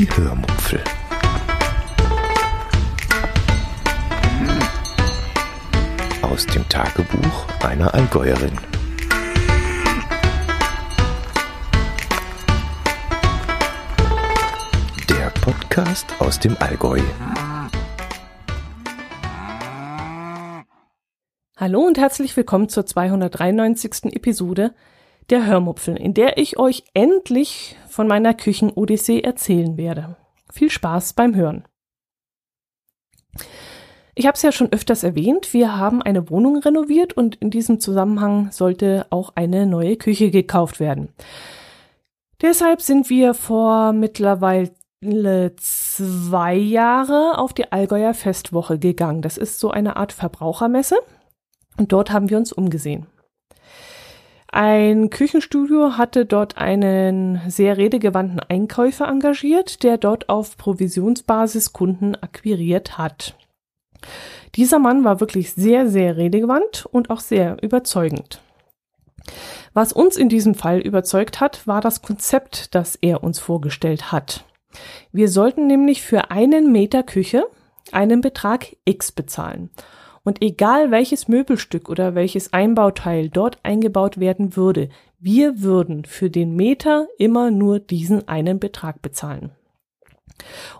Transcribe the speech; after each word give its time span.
Die 0.00 0.08
Hörmupfel. 0.16 0.82
Aus 6.22 6.46
dem 6.46 6.66
Tagebuch 6.70 7.46
einer 7.62 7.92
Allgäuerin. 7.92 8.56
Der 15.10 15.28
Podcast 15.42 16.06
aus 16.18 16.40
dem 16.40 16.56
Allgäu. 16.60 17.02
Hallo 21.58 21.80
und 21.82 21.98
herzlich 21.98 22.34
willkommen 22.38 22.70
zur 22.70 22.86
293. 22.86 24.14
Episode 24.14 24.72
der 25.30 25.46
Hörmupfel, 25.46 25.96
in 25.96 26.14
der 26.14 26.38
ich 26.38 26.58
euch 26.58 26.84
endlich 26.94 27.76
von 27.88 28.06
meiner 28.06 28.34
Küchen-Odyssee 28.34 29.20
erzählen 29.20 29.76
werde. 29.76 30.16
Viel 30.52 30.70
Spaß 30.70 31.12
beim 31.14 31.34
Hören. 31.34 31.64
Ich 34.14 34.26
habe 34.26 34.34
es 34.34 34.42
ja 34.42 34.52
schon 34.52 34.72
öfters 34.72 35.04
erwähnt, 35.04 35.54
wir 35.54 35.76
haben 35.78 36.02
eine 36.02 36.28
Wohnung 36.28 36.58
renoviert 36.58 37.12
und 37.14 37.36
in 37.36 37.50
diesem 37.50 37.80
Zusammenhang 37.80 38.50
sollte 38.50 39.06
auch 39.10 39.32
eine 39.36 39.66
neue 39.66 39.96
Küche 39.96 40.30
gekauft 40.30 40.80
werden. 40.80 41.08
Deshalb 42.42 42.82
sind 42.82 43.08
wir 43.08 43.34
vor 43.34 43.92
mittlerweile 43.92 44.72
zwei 45.56 46.54
Jahre 46.54 47.38
auf 47.38 47.54
die 47.54 47.70
Allgäuer 47.70 48.12
Festwoche 48.12 48.78
gegangen. 48.78 49.22
Das 49.22 49.38
ist 49.38 49.60
so 49.60 49.70
eine 49.70 49.96
Art 49.96 50.12
Verbrauchermesse 50.12 50.96
und 51.78 51.92
dort 51.92 52.10
haben 52.10 52.28
wir 52.30 52.36
uns 52.36 52.52
umgesehen. 52.52 53.06
Ein 54.52 55.10
Küchenstudio 55.10 55.96
hatte 55.96 56.26
dort 56.26 56.58
einen 56.58 57.40
sehr 57.48 57.76
redegewandten 57.76 58.40
Einkäufer 58.40 59.06
engagiert, 59.06 59.84
der 59.84 59.96
dort 59.96 60.28
auf 60.28 60.56
Provisionsbasis 60.56 61.72
Kunden 61.72 62.16
akquiriert 62.16 62.98
hat. 62.98 63.36
Dieser 64.56 64.80
Mann 64.80 65.04
war 65.04 65.20
wirklich 65.20 65.52
sehr, 65.52 65.88
sehr 65.88 66.16
redegewandt 66.16 66.86
und 66.90 67.10
auch 67.10 67.20
sehr 67.20 67.62
überzeugend. 67.62 68.40
Was 69.72 69.92
uns 69.92 70.16
in 70.16 70.28
diesem 70.28 70.56
Fall 70.56 70.80
überzeugt 70.80 71.38
hat, 71.38 71.68
war 71.68 71.80
das 71.80 72.02
Konzept, 72.02 72.74
das 72.74 72.96
er 72.96 73.22
uns 73.22 73.38
vorgestellt 73.38 74.10
hat. 74.10 74.44
Wir 75.12 75.28
sollten 75.28 75.68
nämlich 75.68 76.02
für 76.02 76.32
einen 76.32 76.72
Meter 76.72 77.04
Küche 77.04 77.46
einen 77.92 78.20
Betrag 78.20 78.76
X 78.84 79.12
bezahlen. 79.12 79.70
Und 80.22 80.42
egal 80.42 80.90
welches 80.90 81.28
Möbelstück 81.28 81.88
oder 81.88 82.14
welches 82.14 82.52
Einbauteil 82.52 83.30
dort 83.30 83.58
eingebaut 83.62 84.20
werden 84.20 84.56
würde, 84.56 84.90
wir 85.18 85.62
würden 85.62 86.04
für 86.04 86.30
den 86.30 86.56
Meter 86.56 87.08
immer 87.18 87.50
nur 87.50 87.78
diesen 87.78 88.28
einen 88.28 88.58
Betrag 88.58 89.02
bezahlen. 89.02 89.52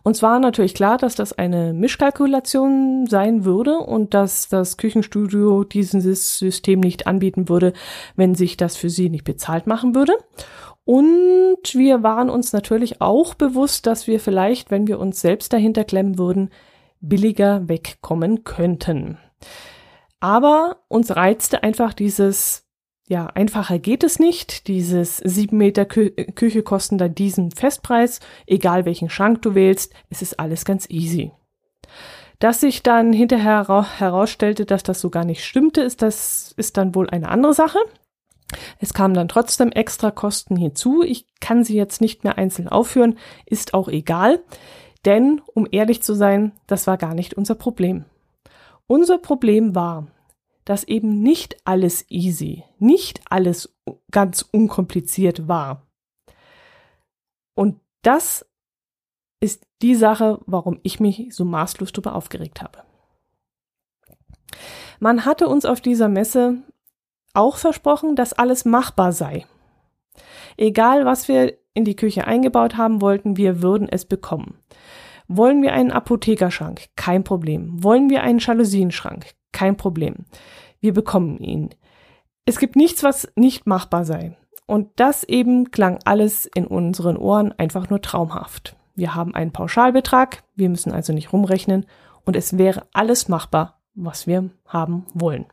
Uns 0.03 0.23
war 0.23 0.39
natürlich 0.39 0.75
klar, 0.75 0.97
dass 0.97 1.15
das 1.15 1.33
eine 1.33 1.73
Mischkalkulation 1.73 3.07
sein 3.07 3.45
würde 3.45 3.79
und 3.79 4.15
dass 4.15 4.49
das 4.49 4.77
Küchenstudio 4.77 5.65
dieses 5.65 6.39
System 6.39 6.81
nicht 6.81 7.07
anbieten 7.07 7.49
würde, 7.49 7.73
wenn 8.17 8.35
sich 8.35 8.57
das 8.57 8.77
für 8.77 8.91
sie 8.91 9.11
nicht 9.11 9.25
bezahlt 9.25 9.67
machen 9.67 9.95
würde. 9.95 10.15
Und 10.85 11.75
wir 11.75 12.03
waren 12.03 12.31
uns 12.31 12.53
natürlich 12.53 13.01
auch 13.01 13.35
bewusst, 13.35 13.87
dass 13.87 14.07
wir 14.07 14.19
vielleicht, 14.19 14.71
wenn 14.71 14.87
wir 14.87 14.99
uns 14.99 15.21
selbst 15.21 15.53
dahinter 15.53 15.85
klemmen 15.85 16.19
würden, 16.19 16.51
billiger 17.01 17.69
wegkommen 17.69 18.45
könnten. 18.45 19.19
Aber 20.21 20.83
uns 20.89 21.17
reizte 21.17 21.63
einfach 21.63 21.95
dieses, 21.95 22.67
ja, 23.09 23.27
einfacher 23.27 23.79
geht 23.79 24.05
es 24.05 24.19
nicht. 24.19 24.69
Dieses 24.69 25.17
sieben 25.17 25.57
Meter 25.57 25.85
Kü 25.85 26.11
Küche 26.11 26.63
kosten 26.63 26.99
da 26.99 27.09
diesen 27.09 27.51
Festpreis. 27.51 28.21
Egal 28.47 28.85
welchen 28.85 29.11
Schrank 29.11 29.43
du 29.43 29.55
wählst, 29.55 29.93
es 30.11 30.23
ist 30.23 30.39
alles 30.39 30.65
ganz 30.65 30.89
easy. 30.91 31.33
Dass 32.39 32.61
sich 32.61 32.83
dann 32.83 33.13
hinterher 33.13 33.67
herausstellte, 33.99 34.65
dass 34.65 34.83
das 34.83 35.01
so 35.01 35.11
gar 35.11 35.25
nicht 35.25 35.45
stimmte, 35.45 35.83
ist 35.83 36.03
das, 36.03 36.55
ist 36.57 36.77
dann 36.77 36.95
wohl 36.95 37.11
eine 37.11 37.29
andere 37.29 37.53
Sache. 37.53 37.79
Es 38.79 38.95
kamen 38.95 39.15
dann 39.15 39.29
trotzdem 39.29 39.73
extra 39.73 40.11
Kosten 40.11 40.57
hinzu. 40.57 41.03
Ich 41.03 41.27
kann 41.41 41.65
sie 41.65 41.77
jetzt 41.77 42.01
nicht 42.01 42.25
mehr 42.25 42.39
einzeln 42.39 42.69
aufführen, 42.69 43.19
ist 43.47 43.75
auch 43.75 43.89
egal. 43.89 44.41
Denn, 45.05 45.41
um 45.55 45.67
ehrlich 45.71 46.03
zu 46.03 46.15
sein, 46.15 46.53
das 46.67 46.87
war 46.87 46.97
gar 46.97 47.15
nicht 47.15 47.35
unser 47.35 47.55
Problem. 47.55 48.05
Unser 48.91 49.19
Problem 49.19 49.77
war, 49.77 50.09
dass 50.65 50.83
eben 50.83 51.23
nicht 51.23 51.59
alles 51.65 52.07
easy, 52.09 52.65
nicht 52.81 53.21
alles 53.31 53.73
ganz 54.11 54.43
unkompliziert 54.43 55.47
war. 55.47 55.87
Und 57.55 57.79
das 58.03 58.45
ist 59.39 59.65
die 59.81 59.95
Sache, 59.95 60.41
warum 60.47 60.81
ich 60.83 60.99
mich 60.99 61.29
so 61.31 61.45
maßlos 61.45 61.93
darüber 61.93 62.17
aufgeregt 62.17 62.63
habe. 62.63 62.83
Man 64.99 65.25
hatte 65.25 65.47
uns 65.47 65.67
auf 65.67 65.81
dieser 65.81 66.09
Messe 66.09 66.57
auch 67.33 67.59
versprochen, 67.59 68.17
dass 68.17 68.33
alles 68.33 68.65
machbar 68.65 69.13
sei. 69.13 69.47
Egal, 70.57 71.05
was 71.05 71.29
wir 71.29 71.57
in 71.75 71.85
die 71.85 71.95
Küche 71.95 72.27
eingebaut 72.27 72.77
haben 72.77 73.01
wollten, 73.01 73.37
wir 73.37 73.63
würden 73.63 73.89
es 73.89 74.05
bekommen. 74.05 74.59
Wollen 75.33 75.63
wir 75.63 75.75
einen 75.75 75.93
Apothekerschrank? 75.93 76.87
Kein 76.97 77.23
Problem. 77.23 77.85
Wollen 77.85 78.11
wir 78.11 78.25
einen 78.25 78.41
Jalousienschrank? 78.41 79.27
Kein 79.53 79.77
Problem. 79.77 80.27
Wir 80.81 80.93
bekommen 80.93 81.39
ihn. 81.39 81.71
Es 82.47 82.59
gibt 82.59 82.75
nichts, 82.75 83.05
was 83.05 83.31
nicht 83.37 83.65
machbar 83.65 84.05
sei. 84.05 84.37
Und 84.67 84.89
das 84.97 85.23
eben 85.23 85.71
klang 85.71 86.01
alles 86.05 86.47
in 86.47 86.67
unseren 86.67 87.17
Ohren 87.17 87.53
einfach 87.53 87.91
nur 87.91 88.03
traumhaft. 88.03 88.75
Wir 88.97 89.15
haben 89.15 89.33
einen 89.33 89.53
Pauschalbetrag, 89.53 90.43
wir 90.57 90.69
müssen 90.69 90.91
also 90.91 91.13
nicht 91.13 91.33
rumrechnen 91.33 91.87
und 92.25 92.35
es 92.35 92.59
wäre 92.59 92.89
alles 92.93 93.29
machbar, 93.29 93.81
was 93.95 94.27
wir 94.27 94.51
haben 94.67 95.07
wollen. 95.15 95.47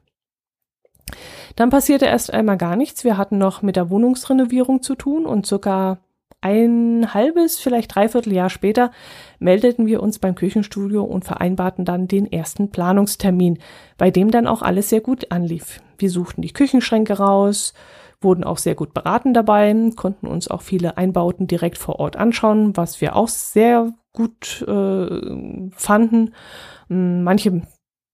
Dann 1.56 1.70
passierte 1.70 2.08
erst 2.08 2.34
einmal 2.34 2.58
gar 2.58 2.76
nichts. 2.76 3.04
Wir 3.04 3.16
hatten 3.16 3.38
noch 3.38 3.62
mit 3.62 3.76
der 3.76 3.92
Wohnungsrenovierung 3.92 4.82
zu 4.82 4.96
tun 4.96 5.28
und 5.28 5.46
circa 5.46 6.00
ein 6.42 7.14
halbes, 7.14 7.58
vielleicht 7.60 7.96
dreiviertel 7.96 8.34
Jahr 8.34 8.50
später 8.50 8.92
meldeten 9.40 9.88
wir 9.88 10.04
uns 10.04 10.20
beim 10.20 10.36
Küchenstudio 10.36 11.04
und 11.04 11.26
vereinbarten 11.26 11.84
dann 11.84 12.08
den 12.08 12.32
ersten 12.32 12.70
Planungstermin, 12.70 13.60
bei 13.98 14.12
dem 14.12 14.30
dann 14.32 14.48
auch 14.48 14.62
alles 14.62 14.90
sehr 14.90 15.02
gut 15.02 15.32
anlief. 15.32 15.82
Wir 15.98 16.10
suchten 16.10 16.42
die 16.42 16.54
Küchenschränke 16.54 17.18
raus, 17.18 17.74
wurden 18.22 18.44
auch 18.44 18.58
sehr 18.58 18.76
gut 18.76 18.94
beraten 18.94 19.34
dabei, 19.34 19.74
konnten 19.96 20.28
uns 20.28 20.48
auch 20.48 20.62
viele 20.62 20.98
Einbauten 20.98 21.48
direkt 21.48 21.78
vor 21.78 22.00
Ort 22.00 22.16
anschauen, 22.16 22.78
was 22.78 23.02
wir 23.02 23.16
auch 23.16 23.28
sehr 23.28 23.94
gut 24.14 24.64
äh, 24.68 25.70
fanden. 25.72 26.34
Hm, 26.88 27.24
manche 27.24 27.62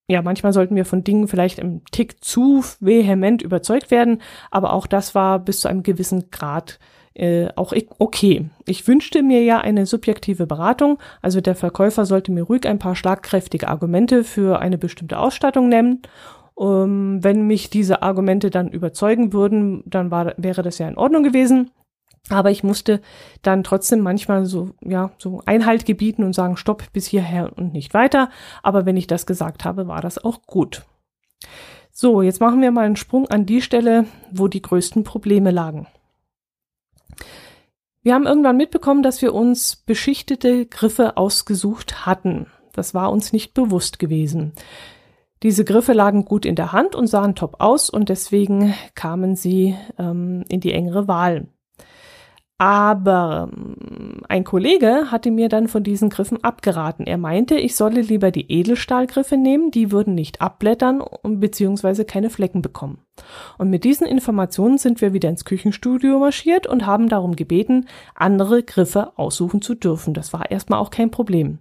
ja, 0.09 0.21
manchmal 0.21 0.51
sollten 0.51 0.75
wir 0.75 0.85
von 0.85 1.05
Dingen 1.05 1.29
vielleicht 1.29 1.59
im 1.59 1.81
Tick 1.85 2.23
zu 2.23 2.63
vehement 2.81 3.41
überzeugt 3.41 3.89
werden, 3.89 4.21
aber 4.51 4.73
auch 4.73 4.85
das 4.85 5.15
war 5.15 5.39
bis 5.39 5.61
zu 5.61 5.69
einem 5.69 5.81
gewissen 5.81 6.29
Grad 6.29 6.77
äh, 7.15 7.49
auch 7.55 7.73
okay. 7.99 8.49
Ich 8.65 8.87
wünschte 8.87 9.23
mir 9.23 9.43
ja 9.43 9.59
eine 9.59 9.85
subjektive 9.85 10.47
Beratung, 10.47 10.99
also 11.21 11.41
der 11.41 11.55
Verkäufer 11.55 12.05
sollte 12.05 12.31
mir 12.31 12.43
ruhig 12.43 12.67
ein 12.67 12.79
paar 12.79 12.95
schlagkräftige 12.95 13.67
Argumente 13.67 14.23
für 14.23 14.59
eine 14.59 14.77
bestimmte 14.77 15.19
Ausstattung 15.19 15.69
nennen. 15.69 16.01
Um, 16.55 17.23
wenn 17.23 17.47
mich 17.47 17.71
diese 17.71 18.03
Argumente 18.03 18.51
dann 18.51 18.69
überzeugen 18.69 19.33
würden, 19.33 19.83
dann 19.87 20.11
war, 20.11 20.35
wäre 20.37 20.61
das 20.61 20.77
ja 20.77 20.87
in 20.87 20.97
Ordnung 20.97 21.23
gewesen. 21.23 21.71
Aber 22.29 22.51
ich 22.51 22.63
musste 22.63 23.01
dann 23.41 23.63
trotzdem 23.63 23.99
manchmal 23.99 24.45
so, 24.45 24.69
ja, 24.81 25.11
so 25.17 25.41
Einhalt 25.45 25.85
gebieten 25.85 26.23
und 26.23 26.33
sagen, 26.33 26.55
stopp 26.55 26.93
bis 26.93 27.07
hierher 27.07 27.51
und 27.57 27.73
nicht 27.73 27.93
weiter. 27.93 28.29
Aber 28.61 28.85
wenn 28.85 28.97
ich 28.97 29.07
das 29.07 29.25
gesagt 29.25 29.65
habe, 29.65 29.87
war 29.87 30.01
das 30.01 30.23
auch 30.23 30.43
gut. 30.43 30.83
So, 31.91 32.21
jetzt 32.21 32.39
machen 32.39 32.61
wir 32.61 32.71
mal 32.71 32.85
einen 32.85 32.95
Sprung 32.95 33.27
an 33.29 33.45
die 33.45 33.61
Stelle, 33.61 34.05
wo 34.31 34.47
die 34.47 34.61
größten 34.61 35.03
Probleme 35.03 35.51
lagen. 35.51 35.87
Wir 38.03 38.13
haben 38.13 38.27
irgendwann 38.27 38.57
mitbekommen, 38.57 39.01
dass 39.01 39.21
wir 39.21 39.33
uns 39.33 39.77
beschichtete 39.77 40.65
Griffe 40.65 41.15
ausgesucht 41.15 42.05
hatten. 42.05 42.47
Das 42.73 42.93
war 42.93 43.09
uns 43.11 43.31
nicht 43.31 43.53
bewusst 43.53 43.97
gewesen. 43.97 44.51
Diese 45.41 45.63
Griffe 45.63 45.93
lagen 45.93 46.25
gut 46.25 46.45
in 46.45 46.55
der 46.55 46.73
Hand 46.73 46.95
und 46.95 47.07
sahen 47.07 47.35
top 47.35 47.61
aus 47.61 47.89
und 47.89 48.09
deswegen 48.09 48.73
kamen 48.95 49.35
sie 49.35 49.77
ähm, 49.97 50.43
in 50.49 50.59
die 50.59 50.73
engere 50.73 51.07
Wahl. 51.07 51.47
Aber 52.59 53.49
ähm, 53.51 54.21
ein 54.29 54.43
Kollege 54.43 55.11
hatte 55.11 55.31
mir 55.31 55.49
dann 55.49 55.67
von 55.67 55.83
diesen 55.83 56.09
Griffen 56.09 56.43
abgeraten. 56.43 57.05
Er 57.07 57.17
meinte, 57.17 57.55
ich 57.55 57.75
solle 57.75 58.01
lieber 58.01 58.31
die 58.31 58.51
Edelstahlgriffe 58.51 59.37
nehmen, 59.37 59.71
die 59.71 59.91
würden 59.91 60.13
nicht 60.13 60.39
abblättern 60.41 61.03
bzw. 61.23 62.03
keine 62.03 62.29
Flecken 62.29 62.61
bekommen. 62.61 62.99
Und 63.57 63.69
mit 63.69 63.83
diesen 63.83 64.05
Informationen 64.07 64.77
sind 64.77 65.01
wir 65.01 65.13
wieder 65.13 65.29
ins 65.29 65.45
Küchenstudio 65.45 66.19
marschiert 66.19 66.67
und 66.67 66.85
haben 66.85 67.09
darum 67.09 67.35
gebeten, 67.35 67.87
andere 68.15 68.63
Griffe 68.63 69.17
aussuchen 69.17 69.61
zu 69.61 69.73
dürfen. 69.73 70.13
Das 70.13 70.31
war 70.31 70.51
erstmal 70.51 70.79
auch 70.79 70.91
kein 70.91 71.11
Problem. 71.11 71.59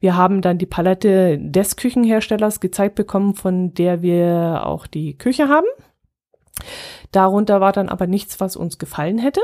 Wir 0.00 0.16
haben 0.16 0.42
dann 0.42 0.58
die 0.58 0.66
Palette 0.66 1.38
des 1.38 1.76
Küchenherstellers 1.76 2.60
gezeigt 2.60 2.96
bekommen, 2.96 3.34
von 3.34 3.74
der 3.74 4.02
wir 4.02 4.62
auch 4.66 4.86
die 4.86 5.16
Küche 5.16 5.48
haben. 5.48 5.66
Darunter 7.12 7.60
war 7.60 7.72
dann 7.72 7.88
aber 7.88 8.06
nichts, 8.06 8.40
was 8.40 8.56
uns 8.56 8.78
gefallen 8.78 9.18
hätte. 9.18 9.40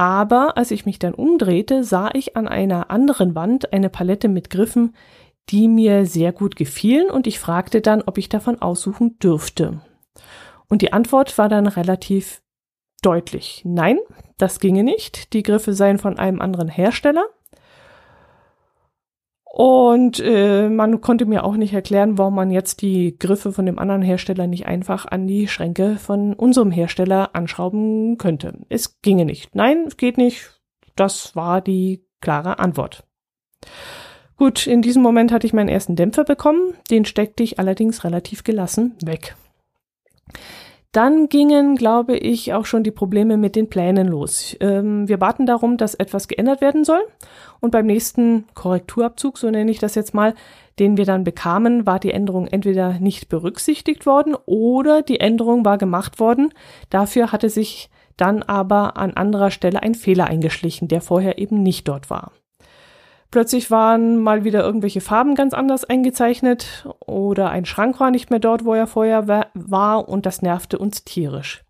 Aber 0.00 0.56
als 0.56 0.70
ich 0.70 0.86
mich 0.86 0.98
dann 0.98 1.12
umdrehte, 1.12 1.84
sah 1.84 2.08
ich 2.14 2.34
an 2.34 2.48
einer 2.48 2.90
anderen 2.90 3.34
Wand 3.34 3.74
eine 3.74 3.90
Palette 3.90 4.28
mit 4.28 4.48
Griffen, 4.48 4.94
die 5.50 5.68
mir 5.68 6.06
sehr 6.06 6.32
gut 6.32 6.56
gefielen 6.56 7.10
und 7.10 7.26
ich 7.26 7.38
fragte 7.38 7.82
dann, 7.82 8.00
ob 8.06 8.16
ich 8.16 8.30
davon 8.30 8.62
aussuchen 8.62 9.18
dürfte. 9.18 9.82
Und 10.70 10.80
die 10.80 10.94
Antwort 10.94 11.36
war 11.36 11.50
dann 11.50 11.66
relativ 11.66 12.40
deutlich. 13.02 13.60
Nein, 13.66 13.98
das 14.38 14.58
ginge 14.58 14.84
nicht. 14.84 15.34
Die 15.34 15.42
Griffe 15.42 15.74
seien 15.74 15.98
von 15.98 16.18
einem 16.18 16.40
anderen 16.40 16.68
Hersteller. 16.68 17.26
Und 19.52 20.20
äh, 20.20 20.68
man 20.68 21.00
konnte 21.00 21.26
mir 21.26 21.42
auch 21.42 21.56
nicht 21.56 21.72
erklären, 21.72 22.18
warum 22.18 22.36
man 22.36 22.52
jetzt 22.52 22.82
die 22.82 23.18
Griffe 23.18 23.52
von 23.52 23.66
dem 23.66 23.80
anderen 23.80 24.00
Hersteller 24.00 24.46
nicht 24.46 24.66
einfach 24.66 25.06
an 25.06 25.26
die 25.26 25.48
Schränke 25.48 25.96
von 25.96 26.34
unserem 26.34 26.70
Hersteller 26.70 27.30
anschrauben 27.34 28.16
könnte. 28.16 28.60
Es 28.68 29.00
ginge 29.02 29.24
nicht. 29.24 29.52
Nein, 29.52 29.86
es 29.88 29.96
geht 29.96 30.18
nicht. 30.18 30.60
Das 30.94 31.34
war 31.34 31.60
die 31.60 32.06
klare 32.20 32.60
Antwort. 32.60 33.02
Gut, 34.36 34.68
in 34.68 34.82
diesem 34.82 35.02
Moment 35.02 35.32
hatte 35.32 35.48
ich 35.48 35.52
meinen 35.52 35.68
ersten 35.68 35.96
Dämpfer 35.96 36.22
bekommen. 36.22 36.74
Den 36.88 37.04
steckte 37.04 37.42
ich 37.42 37.58
allerdings 37.58 38.04
relativ 38.04 38.44
gelassen 38.44 38.94
weg. 39.02 39.34
Dann 40.92 41.28
gingen, 41.28 41.76
glaube 41.76 42.16
ich, 42.16 42.52
auch 42.52 42.66
schon 42.66 42.82
die 42.82 42.90
Probleme 42.90 43.36
mit 43.36 43.54
den 43.54 43.70
Plänen 43.70 44.08
los. 44.08 44.56
Ähm, 44.58 45.06
wir 45.08 45.18
baten 45.18 45.46
darum, 45.46 45.76
dass 45.76 45.94
etwas 45.94 46.26
geändert 46.26 46.60
werden 46.60 46.84
soll. 46.84 47.02
Und 47.60 47.70
beim 47.70 47.86
nächsten 47.86 48.46
Korrekturabzug, 48.54 49.38
so 49.38 49.50
nenne 49.50 49.70
ich 49.70 49.78
das 49.78 49.94
jetzt 49.94 50.14
mal, 50.14 50.34
den 50.80 50.96
wir 50.96 51.04
dann 51.04 51.22
bekamen, 51.22 51.86
war 51.86 52.00
die 52.00 52.10
Änderung 52.10 52.48
entweder 52.48 52.98
nicht 52.98 53.28
berücksichtigt 53.28 54.04
worden 54.04 54.34
oder 54.46 55.02
die 55.02 55.20
Änderung 55.20 55.64
war 55.64 55.78
gemacht 55.78 56.18
worden. 56.18 56.52
Dafür 56.88 57.30
hatte 57.30 57.50
sich 57.50 57.88
dann 58.16 58.42
aber 58.42 58.96
an 58.96 59.14
anderer 59.14 59.52
Stelle 59.52 59.84
ein 59.84 59.94
Fehler 59.94 60.26
eingeschlichen, 60.26 60.88
der 60.88 61.02
vorher 61.02 61.38
eben 61.38 61.62
nicht 61.62 61.86
dort 61.86 62.10
war. 62.10 62.32
Plötzlich 63.30 63.70
waren 63.70 64.16
mal 64.16 64.42
wieder 64.42 64.64
irgendwelche 64.64 65.00
Farben 65.00 65.36
ganz 65.36 65.54
anders 65.54 65.84
eingezeichnet 65.84 66.88
oder 67.06 67.50
ein 67.50 67.64
Schrank 67.64 68.00
war 68.00 68.10
nicht 68.10 68.30
mehr 68.30 68.40
dort, 68.40 68.64
wo 68.64 68.74
er 68.74 68.88
vorher 68.88 69.46
war 69.54 70.08
und 70.08 70.26
das 70.26 70.42
nervte 70.42 70.78
uns 70.78 71.04
tierisch. 71.04 71.62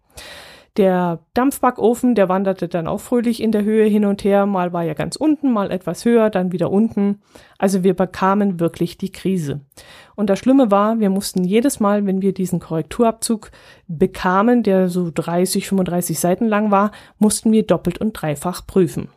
Der 0.76 1.18
Dampfbackofen, 1.34 2.14
der 2.14 2.28
wanderte 2.28 2.68
dann 2.68 2.86
auch 2.86 3.00
fröhlich 3.00 3.42
in 3.42 3.52
der 3.52 3.64
Höhe 3.64 3.86
hin 3.86 4.06
und 4.06 4.24
her, 4.24 4.46
mal 4.46 4.72
war 4.72 4.84
er 4.84 4.94
ganz 4.94 5.16
unten, 5.16 5.52
mal 5.52 5.70
etwas 5.70 6.04
höher, 6.04 6.30
dann 6.30 6.52
wieder 6.52 6.70
unten. 6.70 7.20
Also 7.58 7.82
wir 7.82 7.94
bekamen 7.94 8.60
wirklich 8.60 8.96
die 8.96 9.10
Krise. 9.10 9.60
Und 10.14 10.30
das 10.30 10.38
Schlimme 10.38 10.70
war, 10.70 11.00
wir 11.00 11.10
mussten 11.10 11.44
jedes 11.44 11.80
Mal, 11.80 12.06
wenn 12.06 12.22
wir 12.22 12.32
diesen 12.32 12.60
Korrekturabzug 12.60 13.50
bekamen, 13.88 14.62
der 14.62 14.88
so 14.88 15.10
30, 15.12 15.66
35 15.68 16.18
Seiten 16.18 16.46
lang 16.46 16.70
war, 16.70 16.92
mussten 17.18 17.52
wir 17.52 17.66
doppelt 17.66 17.98
und 17.98 18.12
dreifach 18.12 18.66
prüfen. 18.66 19.08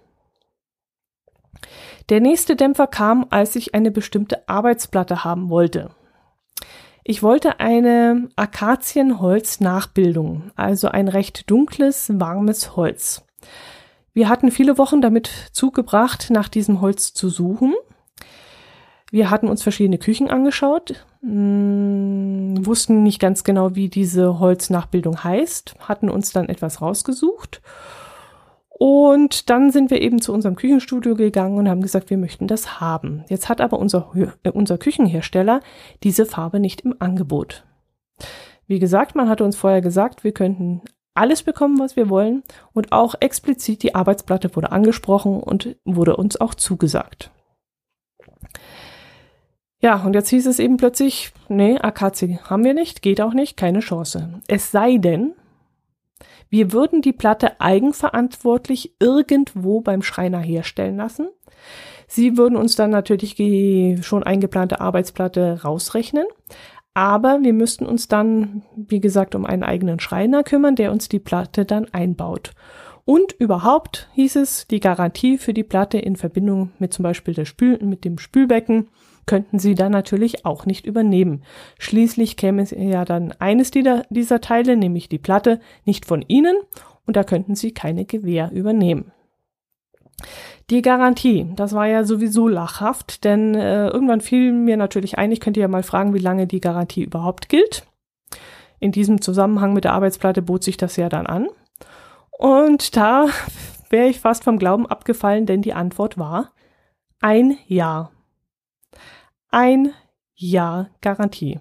Der 2.09 2.19
nächste 2.19 2.55
Dämpfer 2.55 2.87
kam, 2.87 3.27
als 3.29 3.55
ich 3.55 3.73
eine 3.73 3.91
bestimmte 3.91 4.47
Arbeitsplatte 4.49 5.23
haben 5.23 5.49
wollte. 5.49 5.91
Ich 7.05 7.23
wollte 7.23 7.59
eine 7.59 8.29
Akazienholz-Nachbildung, 8.35 10.51
also 10.55 10.87
ein 10.87 11.07
recht 11.07 11.49
dunkles, 11.49 12.11
warmes 12.13 12.75
Holz. 12.75 13.25
Wir 14.13 14.29
hatten 14.29 14.51
viele 14.51 14.77
Wochen 14.77 15.01
damit 15.01 15.29
zugebracht, 15.51 16.29
nach 16.29 16.47
diesem 16.47 16.81
Holz 16.81 17.13
zu 17.13 17.29
suchen. 17.29 17.73
Wir 19.11 19.29
hatten 19.29 19.47
uns 19.47 19.63
verschiedene 19.63 19.97
Küchen 19.97 20.29
angeschaut, 20.29 21.05
mh, 21.21 21.29
hm, 21.29 22.65
wussten 22.65 23.03
nicht 23.03 23.19
ganz 23.19 23.43
genau, 23.43 23.75
wie 23.75 23.89
diese 23.89 24.39
Holznachbildung 24.39 25.23
heißt, 25.23 25.75
hatten 25.79 26.09
uns 26.09 26.31
dann 26.31 26.49
etwas 26.49 26.81
rausgesucht 26.81 27.61
und 28.85 29.49
dann 29.49 29.71
sind 29.71 29.91
wir 29.91 30.01
eben 30.01 30.19
zu 30.19 30.33
unserem 30.33 30.57
Küchenstudio 30.57 31.15
gegangen 31.15 31.57
und 31.57 31.69
haben 31.69 31.81
gesagt, 31.81 32.09
wir 32.09 32.17
möchten 32.17 32.47
das 32.47 32.81
haben. 32.81 33.23
Jetzt 33.29 33.47
hat 33.47 33.61
aber 33.61 33.79
unser, 33.79 34.11
äh, 34.43 34.49
unser 34.49 34.77
Küchenhersteller 34.77 35.61
diese 36.03 36.25
Farbe 36.25 36.59
nicht 36.59 36.81
im 36.81 36.93
Angebot. 36.99 37.63
Wie 38.67 38.79
gesagt, 38.79 39.15
man 39.15 39.29
hatte 39.29 39.45
uns 39.45 39.55
vorher 39.55 39.79
gesagt, 39.79 40.25
wir 40.25 40.33
könnten 40.33 40.81
alles 41.13 41.43
bekommen, 41.43 41.79
was 41.79 41.95
wir 41.95 42.09
wollen 42.09 42.43
und 42.73 42.91
auch 42.91 43.15
explizit 43.21 43.83
die 43.83 43.95
Arbeitsplatte 43.95 44.53
wurde 44.53 44.73
angesprochen 44.73 45.39
und 45.39 45.77
wurde 45.85 46.17
uns 46.17 46.41
auch 46.41 46.53
zugesagt. 46.53 47.31
Ja, 49.79 50.03
und 50.03 50.13
jetzt 50.13 50.27
hieß 50.27 50.45
es 50.45 50.59
eben 50.59 50.75
plötzlich, 50.75 51.31
nee, 51.47 51.77
AKC 51.77 52.41
haben 52.49 52.65
wir 52.65 52.73
nicht, 52.73 53.01
geht 53.01 53.21
auch 53.21 53.33
nicht, 53.33 53.55
keine 53.55 53.79
Chance. 53.79 54.41
Es 54.49 54.71
sei 54.71 54.97
denn, 54.97 55.35
wir 56.53 56.71
würden 56.71 57.01
die 57.01 57.13
Platte 57.13 57.59
eigenverantwortlich 57.59 58.93
irgendwo 58.99 59.81
beim 59.81 60.03
Schreiner 60.03 60.37
herstellen 60.37 60.97
lassen. 60.97 61.29
Sie 62.05 62.37
würden 62.37 62.55
uns 62.55 62.75
dann 62.75 62.91
natürlich 62.91 63.33
die 63.33 63.97
schon 64.03 64.21
eingeplante 64.21 64.79
Arbeitsplatte 64.79 65.63
rausrechnen. 65.63 66.27
Aber 66.93 67.39
wir 67.41 67.53
müssten 67.53 67.87
uns 67.87 68.07
dann, 68.07 68.61
wie 68.75 68.99
gesagt, 68.99 69.33
um 69.33 69.47
einen 69.47 69.63
eigenen 69.63 69.99
Schreiner 69.99 70.43
kümmern, 70.43 70.75
der 70.75 70.91
uns 70.91 71.09
die 71.09 71.17
Platte 71.17 71.65
dann 71.65 71.91
einbaut. 71.91 72.51
Und 73.03 73.33
überhaupt 73.33 74.07
hieß 74.13 74.35
es, 74.35 74.67
die 74.67 74.79
Garantie 74.79 75.39
für 75.39 75.55
die 75.55 75.63
Platte 75.63 75.97
in 75.97 76.15
Verbindung 76.15 76.71
mit 76.77 76.93
zum 76.93 77.01
Beispiel 77.01 77.33
der 77.33 77.45
Spül 77.45 77.79
mit 77.83 78.05
dem 78.05 78.19
Spülbecken 78.19 78.89
könnten 79.25 79.59
sie 79.59 79.75
dann 79.75 79.91
natürlich 79.91 80.45
auch 80.45 80.65
nicht 80.65 80.85
übernehmen. 80.85 81.43
Schließlich 81.79 82.37
käme 82.37 82.63
ja 82.63 83.05
dann 83.05 83.33
eines 83.39 83.71
dieser, 83.71 84.03
dieser 84.09 84.41
Teile, 84.41 84.75
nämlich 84.75 85.09
die 85.09 85.19
Platte, 85.19 85.59
nicht 85.85 86.05
von 86.05 86.23
ihnen 86.27 86.55
und 87.05 87.15
da 87.15 87.23
könnten 87.23 87.55
sie 87.55 87.73
keine 87.73 88.05
Gewähr 88.05 88.51
übernehmen. 88.51 89.11
Die 90.69 90.81
Garantie, 90.81 91.51
das 91.55 91.73
war 91.73 91.87
ja 91.87 92.03
sowieso 92.05 92.47
lachhaft, 92.47 93.23
denn 93.23 93.55
äh, 93.55 93.87
irgendwann 93.87 94.21
fiel 94.21 94.53
mir 94.53 94.77
natürlich 94.77 95.17
ein, 95.17 95.31
ich 95.31 95.39
könnte 95.39 95.59
ja 95.59 95.67
mal 95.67 95.83
fragen, 95.83 96.13
wie 96.13 96.19
lange 96.19 96.47
die 96.47 96.61
Garantie 96.61 97.03
überhaupt 97.03 97.49
gilt. 97.49 97.85
In 98.79 98.91
diesem 98.91 99.21
Zusammenhang 99.21 99.73
mit 99.73 99.83
der 99.83 99.93
Arbeitsplatte 99.93 100.41
bot 100.41 100.63
sich 100.63 100.77
das 100.77 100.95
ja 100.95 101.09
dann 101.09 101.27
an. 101.27 101.47
Und 102.31 102.95
da 102.95 103.27
wäre 103.89 104.07
ich 104.07 104.19
fast 104.19 104.43
vom 104.43 104.57
Glauben 104.57 104.85
abgefallen, 104.85 105.45
denn 105.45 105.61
die 105.61 105.73
Antwort 105.73 106.17
war 106.17 106.51
ein 107.21 107.57
Jahr 107.67 108.11
ein 109.53 109.93
Jahr 110.35 110.89
Garantie. 111.01 111.59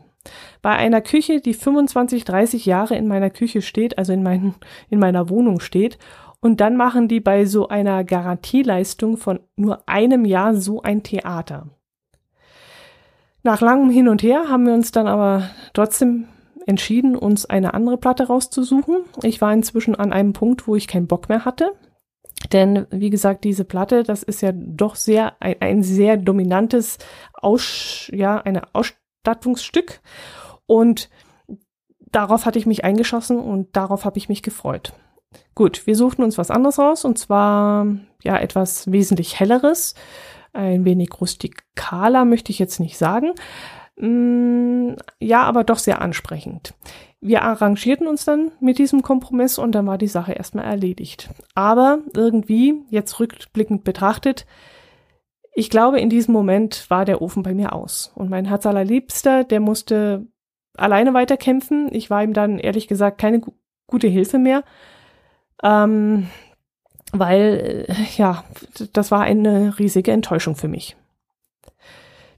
Bei 0.63 0.71
einer 0.71 1.01
Küche, 1.01 1.41
die 1.41 1.55
25, 1.55 2.25
30 2.25 2.65
Jahre 2.67 2.97
in 2.97 3.07
meiner 3.07 3.31
Küche 3.31 3.61
steht, 3.61 3.99
also 3.99 4.13
in, 4.13 4.23
mein, 4.23 4.55
in 4.89 4.99
meiner 4.99 5.29
Wohnung 5.29 5.61
steht, 5.61 5.99
und 6.41 6.61
dann 6.61 6.77
machen 6.77 7.07
die 7.07 7.21
bei 7.21 7.45
so 7.45 7.69
einer 7.69 8.03
Garantieleistung 8.03 9.17
von 9.17 9.41
nur 9.57 9.89
einem 9.89 10.25
Jahr 10.25 10.55
so 10.57 10.83
ein 10.83 11.03
Theater. 11.03 11.69
Nach 13.45 13.61
langem 13.61 13.91
Hin 13.91 14.09
und 14.09 14.23
Her 14.23 14.49
haben 14.49 14.67
wir 14.67 14.75
uns 14.75 14.93
dann 14.93 15.07
aber 15.07 15.51
trotzdem 15.73 16.27
entschieden, 16.67 17.17
uns 17.17 17.45
eine 17.45 17.75
andere 17.75 17.99
Platte 17.99 18.29
rauszusuchen. 18.29 18.99
Ich 19.23 19.41
war 19.41 19.53
inzwischen 19.53 19.97
an 19.97 20.13
einem 20.13 20.33
Punkt, 20.33 20.67
wo 20.67 20.77
ich 20.77 20.89
keinen 20.89 21.09
Bock 21.09 21.29
mehr 21.29 21.45
hatte. 21.45 21.73
Denn 22.51 22.87
wie 22.91 23.11
gesagt, 23.11 23.45
diese 23.45 23.65
Platte, 23.65 24.03
das 24.03 24.23
ist 24.23 24.43
ja 24.43 24.53
doch 24.53 24.97
sehr 24.97 25.35
ein, 25.41 25.57
ein 25.61 25.83
sehr 25.83 26.17
dominantes 26.17 26.99
Aus, 27.35 28.11
ja, 28.13 28.39
eine 28.39 28.63
Ausstattungsstück. 28.75 30.01
Und 30.67 31.09
darauf 32.11 32.47
hatte 32.47 32.59
ich 32.59 32.67
mich 32.67 32.85
eingeschossen 32.85 33.39
und 33.39 33.77
darauf 33.77 34.05
habe 34.05 34.19
ich 34.19 34.29
mich 34.29 34.43
gefreut. 34.43 34.93
Gut, 35.55 35.87
wir 35.87 35.97
suchten 35.97 36.23
uns 36.23 36.39
was 36.39 36.51
anderes 36.51 36.79
raus 36.79 37.05
und 37.05 37.19
zwar 37.19 37.87
ja 38.23 38.39
etwas 38.39 38.91
wesentlich 38.91 39.41
helleres, 39.41 39.95
ein 40.53 40.85
wenig 40.85 41.11
rustikaler 41.21 42.25
möchte 42.25 42.53
ich 42.53 42.59
jetzt 42.59 42.79
nicht 42.79 42.99
sagen. 42.99 43.33
Mm, 43.97 44.95
ja, 45.21 45.43
aber 45.43 45.65
doch 45.65 45.79
sehr 45.79 46.01
ansprechend. 46.01 46.75
Wir 47.21 47.43
arrangierten 47.43 48.09
uns 48.09 48.25
dann 48.25 48.53
mit 48.61 48.79
diesem 48.79 49.03
Kompromiss 49.03 49.59
und 49.59 49.73
dann 49.73 49.87
war 49.87 49.99
die 49.99 50.09
Sache 50.09 50.33
erstmal 50.33 50.65
erledigt. 50.65 51.31
Aber 51.55 52.01
irgendwie, 52.15 52.83
jetzt 52.91 53.21
rückblickend 53.21 53.85
betrachtet, 53.85 54.47
ich 55.55 55.71
glaube, 55.71 56.01
in 56.01 56.09
diesem 56.09 56.33
Moment 56.33 56.89
war 56.89 57.05
der 57.05 57.21
Ofen 57.21 57.43
bei 57.43 57.55
mir 57.55 57.75
aus. 57.75 58.11
Und 58.15 58.31
mein 58.31 58.47
Herz 58.47 58.65
allerliebster, 58.65 59.45
der 59.45 59.61
musste 59.61 60.27
alleine 60.77 61.13
weiterkämpfen. 61.15 61.89
Ich 61.93 62.09
war 62.09 62.23
ihm 62.23 62.33
dann 62.33 62.59
ehrlich 62.59 62.89
gesagt 62.89 63.19
keine 63.19 63.41
gu 63.41 63.53
gute 63.87 64.09
Hilfe 64.09 64.39
mehr. 64.39 64.65
Ähm, 65.63 66.29
weil, 67.13 67.85
äh, 67.89 67.95
ja, 68.17 68.45
das 68.95 69.11
war 69.11 69.21
eine 69.21 69.79
riesige 69.79 70.13
Enttäuschung 70.13 70.57
für 70.57 70.69
mich. 70.69 70.97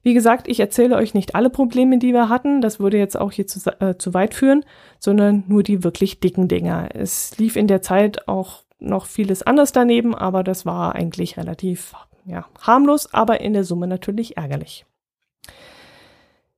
Wie 0.05 0.13
gesagt, 0.13 0.49
ich 0.49 0.61
erzähle 0.61 0.97
euch 0.97 1.15
nicht 1.15 1.35
alle 1.35 1.49
Probleme, 1.49 1.99
die 1.99 2.13
wir 2.13 2.29
hatten, 2.29 2.61
das 2.61 2.79
würde 2.79 2.99
jetzt 2.99 3.19
auch 3.19 3.33
hier 3.33 3.47
zu, 3.47 3.59
äh, 3.81 3.97
zu 3.97 4.13
weit 4.13 4.35
führen, 4.35 4.63
sondern 4.99 5.45
nur 5.49 5.63
die 5.63 5.83
wirklich 5.83 6.21
dicken 6.21 6.47
Dinger. 6.47 6.91
Es 6.93 7.37
lief 7.39 7.57
in 7.57 7.67
der 7.67 7.81
Zeit 7.81 8.29
auch 8.29 8.65
noch 8.79 9.07
vieles 9.07 9.43
anders 9.43 9.73
daneben, 9.73 10.15
aber 10.15 10.45
das 10.45 10.67
war 10.67 10.95
eigentlich 10.95 11.39
relativ 11.39 11.95
ja, 12.27 12.45
harmlos, 12.61 13.15
aber 13.15 13.41
in 13.41 13.55
der 13.55 13.65
Summe 13.65 13.87
natürlich 13.87 14.37
ärgerlich. 14.37 14.85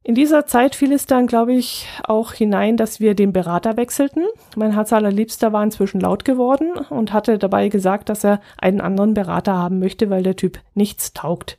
In 0.07 0.15
dieser 0.15 0.47
Zeit 0.47 0.77
fiel 0.77 0.93
es 0.93 1.07
dann, 1.07 1.27
glaube 1.27 1.53
ich, 1.55 1.89
auch 2.05 2.33
hinein, 2.33 2.77
dass 2.77 3.01
wir 3.01 3.17
den 3.17 3.33
Berater 3.33 3.77
wechselten. 3.77 4.23
Mein 4.55 4.73
Herz 4.73 4.93
allerliebster 4.93 5.53
war 5.53 5.65
inzwischen 5.65 5.99
laut 5.99 6.25
geworden 6.25 6.75
und 6.91 7.13
hatte 7.13 7.39
dabei 7.39 7.69
gesagt, 7.69 8.09
dass 8.09 8.23
er 8.23 8.41
einen 8.57 8.81
anderen 8.81 9.15
Berater 9.15 9.55
haben 9.55 9.81
möchte, 9.81 10.09
weil 10.09 10.23
der 10.23 10.37
Typ 10.37 10.61
nichts 10.75 11.13
taugt. 11.13 11.59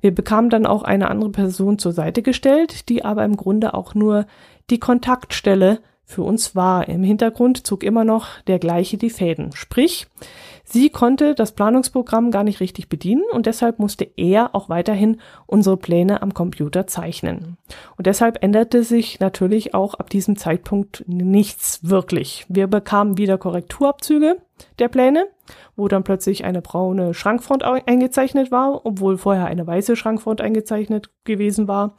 Wir 0.00 0.14
bekamen 0.14 0.50
dann 0.50 0.66
auch 0.66 0.84
eine 0.84 1.10
andere 1.10 1.30
Person 1.30 1.80
zur 1.80 1.90
Seite 1.90 2.22
gestellt, 2.22 2.88
die 2.88 3.04
aber 3.04 3.24
im 3.24 3.36
Grunde 3.36 3.74
auch 3.74 3.92
nur 3.92 4.26
die 4.70 4.78
Kontaktstelle 4.78 5.80
für 6.10 6.22
uns 6.22 6.54
war. 6.54 6.88
Im 6.88 7.02
Hintergrund 7.02 7.66
zog 7.66 7.84
immer 7.84 8.04
noch 8.04 8.40
der 8.46 8.58
gleiche 8.58 8.98
die 8.98 9.10
Fäden. 9.10 9.52
Sprich, 9.54 10.06
Sie 10.72 10.88
konnte 10.88 11.34
das 11.34 11.50
Planungsprogramm 11.50 12.30
gar 12.30 12.44
nicht 12.44 12.60
richtig 12.60 12.88
bedienen 12.88 13.24
und 13.32 13.46
deshalb 13.46 13.80
musste 13.80 14.08
er 14.16 14.54
auch 14.54 14.68
weiterhin 14.68 15.20
unsere 15.46 15.76
Pläne 15.76 16.22
am 16.22 16.32
Computer 16.32 16.86
zeichnen. 16.86 17.56
Und 17.96 18.06
deshalb 18.06 18.40
änderte 18.40 18.84
sich 18.84 19.18
natürlich 19.18 19.74
auch 19.74 19.94
ab 19.94 20.10
diesem 20.10 20.36
Zeitpunkt 20.36 21.02
nichts 21.08 21.80
wirklich. 21.82 22.46
Wir 22.48 22.68
bekamen 22.68 23.18
wieder 23.18 23.36
Korrekturabzüge 23.36 24.36
der 24.78 24.86
Pläne, 24.86 25.26
wo 25.76 25.88
dann 25.88 26.04
plötzlich 26.04 26.44
eine 26.44 26.62
braune 26.62 27.14
Schrankfront 27.14 27.62
eingezeichnet 27.62 28.50
war, 28.50 28.84
obwohl 28.84 29.18
vorher 29.18 29.46
eine 29.46 29.66
weiße 29.66 29.96
Schrankfront 29.96 30.40
eingezeichnet 30.40 31.10
gewesen 31.24 31.68
war, 31.68 31.96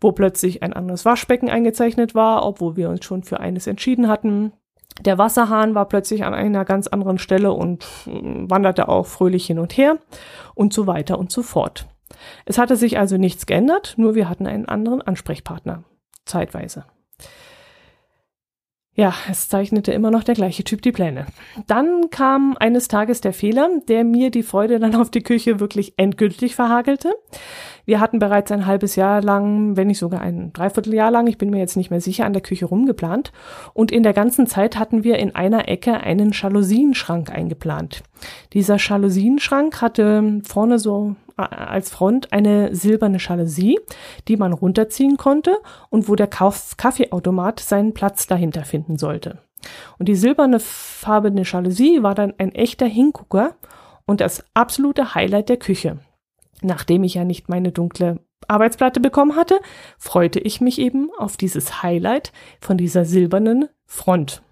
wo 0.00 0.12
plötzlich 0.12 0.62
ein 0.62 0.72
anderes 0.72 1.04
Waschbecken 1.04 1.50
eingezeichnet 1.50 2.14
war, 2.14 2.44
obwohl 2.44 2.76
wir 2.76 2.88
uns 2.88 3.04
schon 3.04 3.22
für 3.22 3.40
eines 3.40 3.66
entschieden 3.66 4.08
hatten 4.08 4.52
der 5.00 5.18
Wasserhahn 5.18 5.74
war 5.74 5.86
plötzlich 5.86 6.24
an 6.24 6.34
einer 6.34 6.64
ganz 6.64 6.86
anderen 6.86 7.18
Stelle 7.18 7.52
und 7.52 7.84
hm, 8.04 8.50
wanderte 8.50 8.88
auch 8.88 9.06
fröhlich 9.06 9.46
hin 9.46 9.58
und 9.58 9.76
her 9.76 9.98
und 10.54 10.72
so 10.72 10.86
weiter 10.86 11.18
und 11.18 11.32
so 11.32 11.42
fort. 11.42 11.86
Es 12.44 12.58
hatte 12.58 12.76
sich 12.76 12.98
also 12.98 13.16
nichts 13.16 13.46
geändert, 13.46 13.94
nur 13.96 14.14
wir 14.14 14.28
hatten 14.28 14.46
einen 14.46 14.66
anderen 14.66 15.02
Ansprechpartner. 15.02 15.84
Zeitweise. 16.24 16.84
Ja, 18.94 19.14
es 19.30 19.48
zeichnete 19.48 19.90
immer 19.92 20.10
noch 20.10 20.22
der 20.22 20.34
gleiche 20.34 20.64
Typ 20.64 20.82
die 20.82 20.92
Pläne. 20.92 21.24
Dann 21.66 22.10
kam 22.10 22.58
eines 22.60 22.88
Tages 22.88 23.22
der 23.22 23.32
Fehler, 23.32 23.70
der 23.88 24.04
mir 24.04 24.30
die 24.30 24.42
Freude 24.42 24.78
dann 24.78 24.94
auf 24.96 25.10
die 25.10 25.22
Küche 25.22 25.60
wirklich 25.60 25.94
endgültig 25.96 26.54
verhagelte. 26.54 27.14
Wir 27.86 28.00
hatten 28.00 28.18
bereits 28.18 28.52
ein 28.52 28.66
halbes 28.66 28.94
Jahr 28.94 29.22
lang, 29.22 29.78
wenn 29.78 29.86
nicht 29.86 29.98
sogar 29.98 30.20
ein 30.20 30.52
Dreivierteljahr 30.52 31.10
lang, 31.10 31.26
ich 31.26 31.38
bin 31.38 31.48
mir 31.48 31.58
jetzt 31.58 31.76
nicht 31.76 31.90
mehr 31.90 32.02
sicher, 32.02 32.26
an 32.26 32.34
der 32.34 32.42
Küche 32.42 32.66
rumgeplant. 32.66 33.32
Und 33.72 33.90
in 33.90 34.02
der 34.02 34.12
ganzen 34.12 34.46
Zeit 34.46 34.78
hatten 34.78 35.04
wir 35.04 35.18
in 35.18 35.34
einer 35.34 35.68
Ecke 35.68 35.94
einen 35.94 36.32
Jalousienschrank 36.32 37.30
eingeplant. 37.30 38.02
Dieser 38.52 38.76
Jalousienschrank 38.76 39.80
hatte 39.80 40.42
vorne 40.44 40.78
so 40.78 41.16
als 41.46 41.90
Front 41.90 42.32
eine 42.32 42.74
silberne 42.74 43.18
Jalousie, 43.18 43.78
die 44.28 44.36
man 44.36 44.52
runterziehen 44.52 45.16
konnte 45.16 45.58
und 45.90 46.08
wo 46.08 46.14
der 46.14 46.26
Kaffeeautomat 46.28 47.60
seinen 47.60 47.94
Platz 47.94 48.26
dahinter 48.26 48.64
finden 48.64 48.98
sollte. 48.98 49.38
Und 49.98 50.08
die 50.08 50.16
silberne 50.16 50.60
farbene 50.60 51.42
Jalousie 51.44 52.02
war 52.02 52.14
dann 52.14 52.34
ein 52.38 52.52
echter 52.52 52.86
Hingucker 52.86 53.56
und 54.06 54.20
das 54.20 54.44
absolute 54.54 55.14
Highlight 55.14 55.48
der 55.48 55.56
Küche. 55.56 55.98
Nachdem 56.62 57.04
ich 57.04 57.14
ja 57.14 57.24
nicht 57.24 57.48
meine 57.48 57.72
dunkle 57.72 58.20
Arbeitsplatte 58.48 59.00
bekommen 59.00 59.36
hatte, 59.36 59.60
freute 59.98 60.38
ich 60.38 60.60
mich 60.60 60.78
eben 60.78 61.10
auf 61.18 61.36
dieses 61.36 61.82
Highlight 61.82 62.32
von 62.60 62.76
dieser 62.76 63.04
silbernen 63.04 63.68
Front. 63.86 64.42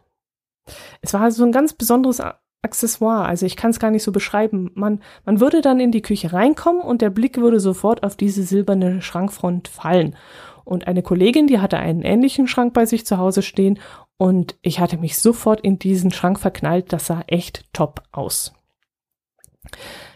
Es 1.00 1.14
war 1.14 1.30
so 1.30 1.44
ein 1.44 1.52
ganz 1.52 1.72
besonderes 1.72 2.20
Accessoire, 2.62 3.26
also 3.26 3.46
ich 3.46 3.56
kann 3.56 3.70
es 3.70 3.78
gar 3.80 3.90
nicht 3.90 4.02
so 4.02 4.12
beschreiben. 4.12 4.70
Man, 4.74 5.00
man 5.24 5.40
würde 5.40 5.62
dann 5.62 5.80
in 5.80 5.92
die 5.92 6.02
Küche 6.02 6.32
reinkommen 6.32 6.82
und 6.82 7.00
der 7.00 7.10
Blick 7.10 7.38
würde 7.38 7.58
sofort 7.58 8.02
auf 8.02 8.16
diese 8.16 8.42
silberne 8.42 9.00
Schrankfront 9.00 9.68
fallen. 9.68 10.16
Und 10.64 10.86
eine 10.86 11.02
Kollegin, 11.02 11.46
die 11.46 11.58
hatte 11.58 11.78
einen 11.78 12.02
ähnlichen 12.02 12.46
Schrank 12.46 12.74
bei 12.74 12.86
sich 12.86 13.06
zu 13.06 13.18
Hause 13.18 13.42
stehen 13.42 13.78
und 14.18 14.56
ich 14.60 14.78
hatte 14.80 14.98
mich 14.98 15.18
sofort 15.18 15.62
in 15.62 15.78
diesen 15.78 16.12
Schrank 16.12 16.38
verknallt. 16.38 16.92
Das 16.92 17.06
sah 17.06 17.22
echt 17.26 17.64
top 17.72 18.02
aus. 18.12 18.52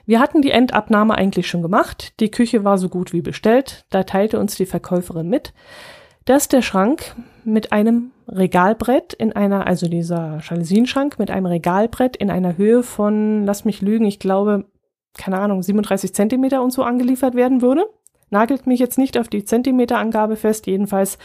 Wir 0.06 0.20
hatten 0.20 0.42
die 0.42 0.50
Endabnahme 0.50 1.14
eigentlich 1.14 1.48
schon 1.48 1.62
gemacht. 1.62 2.12
Die 2.20 2.30
Küche 2.30 2.64
war 2.64 2.76
so 2.76 2.90
gut 2.90 3.12
wie 3.12 3.22
bestellt. 3.22 3.86
Da 3.90 4.02
teilte 4.02 4.38
uns 4.38 4.56
die 4.56 4.66
Verkäuferin 4.66 5.28
mit, 5.28 5.54
dass 6.25 6.49
der 6.49 6.62
Schrank 6.62 7.14
mit 7.45 7.73
einem 7.73 8.12
Regalbrett 8.28 9.12
in 9.12 9.33
einer, 9.33 9.66
also 9.66 9.88
dieser 9.88 10.40
Jalousienschrank 10.49 11.19
mit 11.19 11.31
einem 11.31 11.47
Regalbrett 11.47 12.16
in 12.16 12.31
einer 12.31 12.57
Höhe 12.57 12.83
von, 12.83 13.45
lass 13.45 13.64
mich 13.64 13.83
lügen, 13.83 14.07
ich 14.07 14.19
glaube, 14.19 14.64
keine 15.16 15.38
Ahnung, 15.38 15.62
37 15.62 16.14
Zentimeter 16.14 16.62
und 16.62 16.73
so 16.73 16.83
angeliefert 16.83 17.35
werden 17.35 17.62
würde. 17.62 17.87
Nagelt 18.31 18.66
mich 18.66 18.81
jetzt 18.81 18.99
nicht 18.99 19.19
auf 19.19 19.28
die 19.28 19.45
Zentimeterangabe 19.45 20.37
fest. 20.37 20.66
Jedenfalls 20.66 21.19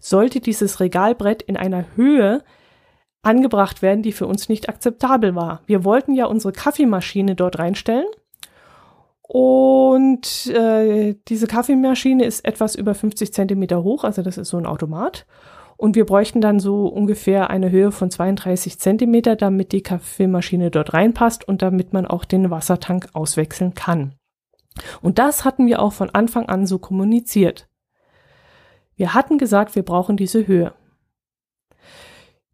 sollte 0.00 0.40
dieses 0.40 0.80
Regalbrett 0.80 1.42
in 1.42 1.56
einer 1.56 1.84
Höhe 1.94 2.42
angebracht 3.22 3.82
werden, 3.82 4.02
die 4.02 4.12
für 4.12 4.26
uns 4.26 4.48
nicht 4.48 4.68
akzeptabel 4.68 5.34
war. 5.34 5.62
Wir 5.66 5.84
wollten 5.84 6.14
ja 6.14 6.26
unsere 6.26 6.52
Kaffeemaschine 6.52 7.34
dort 7.34 7.58
reinstellen 7.58 8.06
und 9.28 10.46
äh, 10.46 11.14
diese 11.28 11.46
Kaffeemaschine 11.46 12.24
ist 12.24 12.46
etwas 12.46 12.74
über 12.74 12.94
50 12.94 13.30
Zentimeter 13.32 13.82
hoch, 13.84 14.02
also 14.04 14.22
das 14.22 14.38
ist 14.38 14.48
so 14.48 14.56
ein 14.56 14.64
Automat. 14.64 15.26
Und 15.76 15.94
wir 15.96 16.06
bräuchten 16.06 16.40
dann 16.40 16.58
so 16.58 16.86
ungefähr 16.88 17.50
eine 17.50 17.70
Höhe 17.70 17.92
von 17.92 18.10
32 18.10 18.80
Zentimeter, 18.80 19.36
damit 19.36 19.72
die 19.72 19.82
Kaffeemaschine 19.82 20.70
dort 20.70 20.94
reinpasst 20.94 21.46
und 21.46 21.60
damit 21.60 21.92
man 21.92 22.06
auch 22.06 22.24
den 22.24 22.50
Wassertank 22.50 23.10
auswechseln 23.12 23.74
kann. 23.74 24.14
Und 25.02 25.18
das 25.18 25.44
hatten 25.44 25.66
wir 25.66 25.82
auch 25.82 25.92
von 25.92 26.10
Anfang 26.10 26.48
an 26.48 26.66
so 26.66 26.78
kommuniziert. 26.78 27.68
Wir 28.96 29.12
hatten 29.12 29.36
gesagt, 29.36 29.76
wir 29.76 29.84
brauchen 29.84 30.16
diese 30.16 30.46
Höhe. 30.46 30.72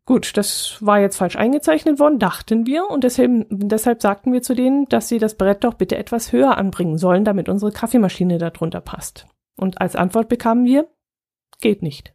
Gut, 0.06 0.36
das 0.36 0.76
war 0.80 1.00
jetzt 1.00 1.16
falsch 1.16 1.36
eingezeichnet 1.36 1.98
worden, 1.98 2.18
dachten 2.18 2.66
wir, 2.66 2.90
und 2.90 3.04
deshalb, 3.04 3.46
deshalb 3.48 4.02
sagten 4.02 4.34
wir 4.34 4.42
zu 4.42 4.54
denen, 4.54 4.84
dass 4.86 5.08
sie 5.08 5.18
das 5.18 5.36
Brett 5.36 5.64
doch 5.64 5.74
bitte 5.74 5.96
etwas 5.96 6.30
höher 6.30 6.58
anbringen 6.58 6.98
sollen, 6.98 7.24
damit 7.24 7.48
unsere 7.48 7.72
Kaffeemaschine 7.72 8.36
darunter 8.36 8.82
passt. 8.82 9.26
Und 9.56 9.80
als 9.80 9.96
Antwort 9.96 10.28
bekamen 10.28 10.66
wir, 10.66 10.88
geht 11.60 11.82
nicht. 11.82 12.14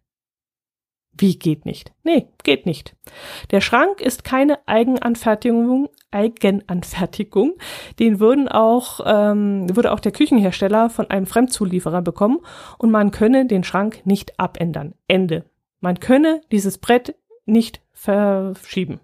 Wie 1.12 1.38
geht 1.38 1.65
nicht? 1.65 1.91
Nee, 2.03 2.27
geht 2.43 2.65
nicht. 2.65 2.96
Der 3.51 3.60
Schrank 3.60 4.00
ist 4.00 4.24
keine 4.24 4.60
Eigenanfertigung, 4.67 5.89
Eigenanfertigung. 6.12 7.55
Den 7.98 8.19
würden 8.19 8.48
auch, 8.48 9.01
ähm, 9.05 9.75
würde 9.75 9.91
auch 9.91 10.00
der 10.00 10.12
Küchenhersteller 10.12 10.89
von 10.89 11.10
einem 11.10 11.25
Fremdzulieferer 11.25 12.01
bekommen 12.03 12.39
und 12.77 12.91
man 12.91 13.12
könne 13.12 13.48
den 13.48 13.63
Schrank 13.63 14.05
nicht 14.05 14.39
abändern. 14.39 14.93
Ende. 15.08 15.46
Man 15.81 16.00
könne 16.00 16.41
dieses 16.51 16.77
Brett 16.77 17.15
nicht 17.50 17.82
verschieben. 17.91 19.00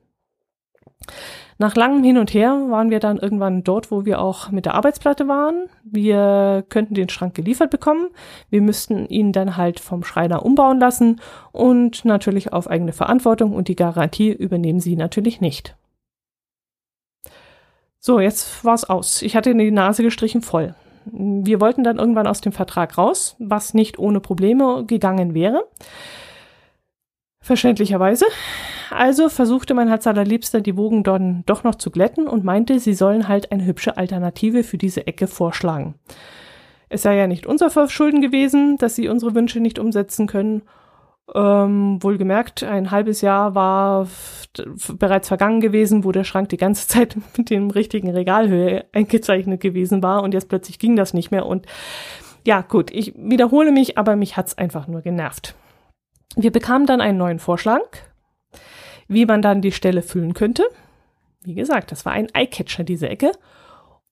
Nach 1.58 1.76
langem 1.76 2.04
Hin 2.04 2.18
und 2.18 2.34
Her 2.34 2.66
waren 2.70 2.90
wir 2.90 3.00
dann 3.00 3.18
irgendwann 3.18 3.64
dort, 3.64 3.90
wo 3.90 4.04
wir 4.04 4.20
auch 4.20 4.52
mit 4.52 4.66
der 4.66 4.74
Arbeitsplatte 4.74 5.28
waren. 5.30 5.70
Wir 5.84 6.66
könnten 6.68 6.96
den 6.96 7.08
Schrank 7.08 7.34
geliefert 7.34 7.70
bekommen. 7.70 8.10
Wir 8.50 8.62
müssten 8.62 9.08
ihn 9.08 9.32
dann 9.32 9.56
halt 9.56 9.80
vom 9.80 10.04
Schreiner 10.04 10.46
umbauen 10.46 10.80
lassen 10.80 11.22
und 11.54 12.04
natürlich 12.04 12.52
auf 12.52 12.70
eigene 12.70 12.92
Verantwortung 12.92 13.54
und 13.54 13.70
die 13.70 13.78
Garantie 13.78 14.32
übernehmen 14.32 14.82
sie 14.82 14.98
natürlich 14.98 15.40
nicht. 15.40 15.78
So, 18.00 18.20
jetzt 18.20 18.66
war's 18.66 18.84
aus. 18.84 19.22
Ich 19.22 19.36
hatte 19.36 19.56
die 19.56 19.72
Nase 19.72 20.04
gestrichen 20.04 20.42
voll. 20.42 20.76
Wir 21.06 21.62
wollten 21.62 21.84
dann 21.84 22.00
irgendwann 22.00 22.28
aus 22.28 22.42
dem 22.42 22.52
Vertrag 22.52 22.98
raus, 22.98 23.36
was 23.40 23.74
nicht 23.74 23.98
ohne 23.98 24.20
Probleme 24.20 24.84
gegangen 24.86 25.34
wäre. 25.34 25.64
Verständlicherweise. 27.46 28.26
Also 28.90 29.30
versuchte 29.30 29.76
mein 29.76 29.88
Herz 29.88 30.08
allerliebster 30.08 30.62
die 30.62 30.76
Wogen 30.78 31.04
dann 31.04 31.44
doch 31.46 31.64
noch 31.64 31.76
zu 31.76 31.92
glätten 31.92 32.28
und 32.28 32.44
meinte, 32.44 32.80
sie 32.80 32.96
sollen 32.96 33.28
halt 33.28 33.52
eine 33.52 33.68
hübsche 33.68 33.98
Alternative 33.98 34.64
für 34.64 34.80
diese 34.80 35.06
Ecke 35.06 35.28
vorschlagen. 35.28 35.94
Es 36.90 37.04
sei 37.04 37.16
ja 37.16 37.28
nicht 37.28 37.46
unser 37.46 37.70
Verschulden 37.70 38.20
gewesen, 38.20 38.78
dass 38.78 38.96
sie 38.96 39.10
unsere 39.10 39.36
Wünsche 39.36 39.60
nicht 39.60 39.78
umsetzen 39.78 40.26
können. 40.26 40.64
Ähm, 41.36 42.02
wohlgemerkt, 42.02 42.64
ein 42.64 42.90
halbes 42.90 43.22
Jahr 43.22 43.54
war 43.54 44.08
bereits 44.98 45.28
vergangen 45.28 45.62
gewesen, 45.62 46.04
wo 46.04 46.12
der 46.12 46.24
Schrank 46.24 46.50
die 46.50 46.58
ganze 46.58 46.88
Zeit 46.88 47.16
mit 47.38 47.52
dem 47.52 47.70
richtigen 47.70 48.10
Regalhöhe 48.10 48.86
eingezeichnet 48.92 49.62
gewesen 49.62 50.02
war 50.02 50.24
und 50.24 50.34
jetzt 50.34 50.50
plötzlich 50.50 50.80
ging 50.80 50.96
das 50.96 51.14
nicht 51.14 51.30
mehr 51.30 51.46
und 51.46 51.68
ja, 52.44 52.62
gut, 52.62 52.90
ich 52.92 53.14
wiederhole 53.16 53.72
mich, 53.72 54.00
aber 54.00 54.16
mich 54.16 54.36
hat's 54.36 54.58
einfach 54.58 54.88
nur 54.88 55.02
genervt. 55.02 55.56
Wir 56.36 56.52
bekamen 56.52 56.88
dann 56.88 57.02
einen 57.02 57.18
neuen 57.18 57.40
Vorschlag, 57.40 57.86
wie 59.08 59.26
man 59.26 59.42
dann 59.42 59.62
die 59.62 59.72
Stelle 59.72 60.02
füllen 60.02 60.34
könnte. 60.34 60.66
Wie 61.44 61.56
gesagt, 61.56 61.92
das 61.92 62.06
war 62.06 62.14
ein 62.14 62.34
Eyecatcher, 62.34 62.84
diese 62.84 63.08
Ecke. 63.08 63.32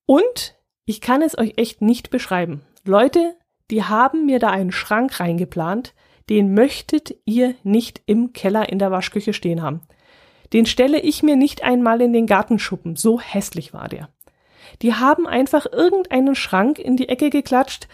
Und 0.06 0.56
ich 0.86 1.02
kann 1.02 1.22
es 1.22 1.38
euch 1.38 1.54
echt 1.58 1.82
nicht 1.82 2.10
beschreiben. 2.10 2.62
Leute, 2.86 3.36
die 3.72 3.84
haben 3.84 4.26
mir 4.26 4.40
da 4.40 4.50
einen 4.50 4.72
Schrank 4.72 5.20
reingeplant, 5.20 5.94
den 6.30 6.54
möchtet 6.54 7.16
ihr 7.26 7.56
nicht 7.64 8.02
im 8.06 8.34
Keller 8.34 8.70
in 8.70 8.80
der 8.80 8.92
Waschküche 8.92 9.34
stehen 9.34 9.62
haben. 9.62 9.82
Den 10.54 10.66
stelle 10.66 11.00
ich 11.00 11.24
mir 11.24 11.36
nicht 11.36 11.64
einmal 11.64 12.02
in 12.02 12.14
den 12.14 12.28
Gartenschuppen, 12.28 12.96
so 12.96 13.20
hässlich 13.20 13.74
war 13.74 13.90
der. 13.90 14.10
Die 14.82 14.94
haben 14.94 15.28
einfach 15.28 15.66
irgendeinen 15.72 16.36
Schrank 16.36 16.80
in 16.80 16.96
die 16.96 17.10
Ecke 17.10 17.30
geklatscht, 17.30 17.88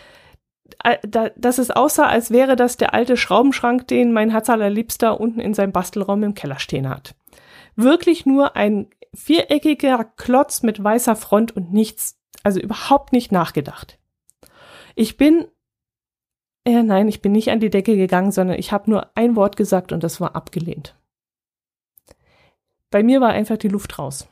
dass 1.05 1.57
es 1.57 1.71
aussah, 1.71 2.05
als 2.05 2.31
wäre 2.31 2.55
das 2.55 2.77
der 2.77 2.93
alte 2.93 3.17
Schraubenschrank, 3.17 3.87
den 3.87 4.11
mein 4.11 4.29
Herz 4.29 4.49
allerliebster 4.49 5.19
unten 5.19 5.39
in 5.39 5.53
seinem 5.53 5.71
Bastelraum 5.71 6.23
im 6.23 6.33
Keller 6.33 6.59
stehen 6.59 6.89
hat. 6.89 7.15
Wirklich 7.75 8.25
nur 8.25 8.55
ein 8.55 8.89
viereckiger 9.13 10.03
Klotz 10.03 10.63
mit 10.63 10.83
weißer 10.83 11.15
Front 11.15 11.55
und 11.55 11.71
nichts, 11.71 12.19
also 12.43 12.59
überhaupt 12.59 13.11
nicht 13.11 13.31
nachgedacht. 13.31 13.99
Ich 14.95 15.17
bin, 15.17 15.47
äh, 16.65 16.83
nein, 16.83 17.07
ich 17.07 17.21
bin 17.21 17.31
nicht 17.31 17.49
an 17.49 17.59
die 17.59 17.69
Decke 17.69 17.95
gegangen, 17.95 18.31
sondern 18.31 18.59
ich 18.59 18.71
habe 18.71 18.89
nur 18.89 19.09
ein 19.15 19.35
Wort 19.35 19.55
gesagt 19.55 19.91
und 19.91 20.03
das 20.03 20.19
war 20.19 20.35
abgelehnt. 20.35 20.95
Bei 22.91 23.03
mir 23.03 23.21
war 23.21 23.29
einfach 23.29 23.57
die 23.57 23.67
Luft 23.67 23.99
raus. 23.99 24.27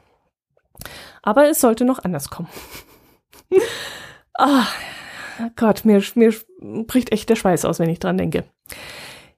Aber 1.21 1.49
es 1.49 1.59
sollte 1.59 1.85
noch 1.85 2.03
anders 2.03 2.29
kommen. 2.29 2.49
ah, 4.33 4.67
Gott, 5.55 5.85
mir, 5.85 6.01
mir 6.15 6.33
bricht 6.85 7.11
echt 7.11 7.29
der 7.29 7.35
Schweiß 7.35 7.65
aus, 7.65 7.79
wenn 7.79 7.89
ich 7.89 7.99
dran 7.99 8.17
denke. 8.17 8.43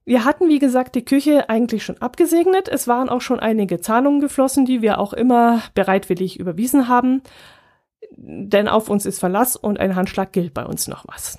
Wir 0.06 0.26
hatten, 0.26 0.50
wie 0.50 0.60
gesagt, 0.60 0.96
die 0.96 1.06
Küche 1.06 1.50
eigentlich 1.50 1.84
schon 1.84 2.00
abgesegnet. 2.00 2.68
Es 2.68 2.88
waren 2.88 3.10
auch 3.10 3.22
schon 3.22 3.40
einige 3.40 3.80
Zahlungen 3.80 4.22
geflossen, 4.22 4.66
die 4.66 4.82
wir 4.82 5.00
auch 5.00 5.14
immer 5.14 5.62
bereitwillig 5.76 6.40
überwiesen 6.40 6.88
haben. 6.88 7.22
Denn 8.16 8.68
auf 8.68 8.90
uns 8.90 9.06
ist 9.06 9.20
Verlass 9.20 9.56
und 9.56 9.80
ein 9.80 9.96
Handschlag 9.96 10.32
gilt 10.32 10.54
bei 10.54 10.66
uns 10.66 10.88
noch 10.88 11.06
was. 11.08 11.38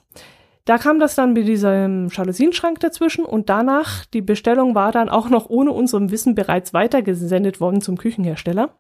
Da 0.67 0.79
kam 0.79 1.01
das 1.01 1.17
dann 1.17 1.33
mit 1.33 1.49
diesem 1.49 2.09
Jalousienschrank 2.09 2.79
dazwischen 2.79 3.25
und 3.25 3.49
danach, 3.49 4.05
die 4.07 4.23
Bestellung 4.23 4.75
war 4.75 4.93
dann 4.93 5.09
auch 5.09 5.29
noch 5.29 5.51
ohne 5.51 5.73
unserem 5.73 6.13
Wissen 6.13 6.35
bereits 6.35 6.73
weitergesendet 6.73 7.61
worden 7.61 7.81
zum 7.81 7.97
Küchenhersteller, 7.97 8.79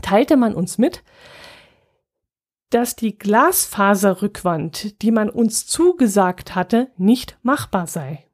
teilte 0.00 0.36
man 0.38 0.54
uns 0.54 0.78
mit, 0.78 1.02
dass 2.70 2.96
die 2.96 3.18
Glasfaserrückwand, 3.18 5.02
die 5.02 5.10
man 5.10 5.28
uns 5.28 5.66
zugesagt 5.66 6.54
hatte, 6.54 6.90
nicht 6.96 7.38
machbar 7.42 7.86
sei. 7.86 8.26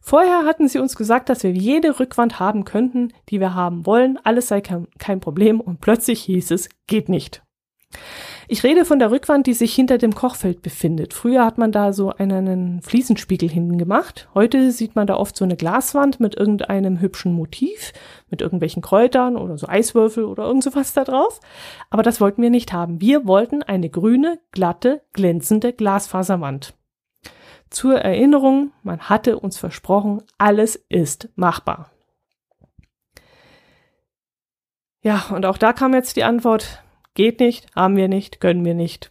Vorher 0.00 0.46
hatten 0.46 0.68
sie 0.68 0.78
uns 0.78 0.96
gesagt, 0.96 1.28
dass 1.28 1.42
wir 1.42 1.52
jede 1.52 2.00
Rückwand 2.00 2.40
haben 2.40 2.64
könnten, 2.64 3.12
die 3.28 3.40
wir 3.40 3.54
haben 3.54 3.84
wollen, 3.84 4.18
alles 4.24 4.48
sei 4.48 4.62
kein, 4.62 5.20
Problem 5.20 5.60
und 5.60 5.80
plötzlich 5.80 6.22
hieß 6.22 6.50
es, 6.52 6.70
geht 6.86 7.10
nicht. 7.10 7.42
Ich 8.50 8.64
rede 8.64 8.86
von 8.86 8.98
der 8.98 9.10
Rückwand, 9.10 9.46
die 9.46 9.52
sich 9.52 9.74
hinter 9.74 9.98
dem 9.98 10.14
Kochfeld 10.14 10.62
befindet. 10.62 11.12
Früher 11.12 11.44
hat 11.44 11.58
man 11.58 11.70
da 11.70 11.92
so 11.92 12.14
einen 12.14 12.80
Fliesenspiegel 12.80 13.46
hinten 13.46 13.76
gemacht. 13.76 14.26
Heute 14.32 14.72
sieht 14.72 14.96
man 14.96 15.06
da 15.06 15.16
oft 15.16 15.36
so 15.36 15.44
eine 15.44 15.54
Glaswand 15.54 16.18
mit 16.18 16.34
irgendeinem 16.34 16.98
hübschen 16.98 17.34
Motiv, 17.34 17.92
mit 18.30 18.40
irgendwelchen 18.40 18.80
Kräutern 18.80 19.36
oder 19.36 19.58
so 19.58 19.68
Eiswürfel 19.68 20.24
oder 20.24 20.46
irgend 20.46 20.64
sowas 20.64 20.94
da 20.94 21.04
drauf. 21.04 21.40
Aber 21.90 22.02
das 22.02 22.22
wollten 22.22 22.40
wir 22.40 22.48
nicht 22.48 22.72
haben. 22.72 23.02
Wir 23.02 23.26
wollten 23.26 23.62
eine 23.62 23.90
grüne, 23.90 24.40
glatte, 24.50 25.02
glänzende 25.12 25.74
Glasfaserwand. 25.74 26.72
Zur 27.68 28.00
Erinnerung, 28.00 28.72
man 28.82 29.10
hatte 29.10 29.38
uns 29.38 29.58
versprochen, 29.58 30.22
alles 30.38 30.76
ist 30.88 31.28
machbar. 31.36 31.90
Ja, 35.02 35.26
und 35.34 35.44
auch 35.44 35.58
da 35.58 35.74
kam 35.74 35.92
jetzt 35.92 36.16
die 36.16 36.24
Antwort, 36.24 36.82
Geht 37.18 37.40
nicht, 37.40 37.66
haben 37.74 37.96
wir 37.96 38.06
nicht, 38.06 38.40
können 38.40 38.64
wir 38.64 38.74
nicht. 38.74 39.10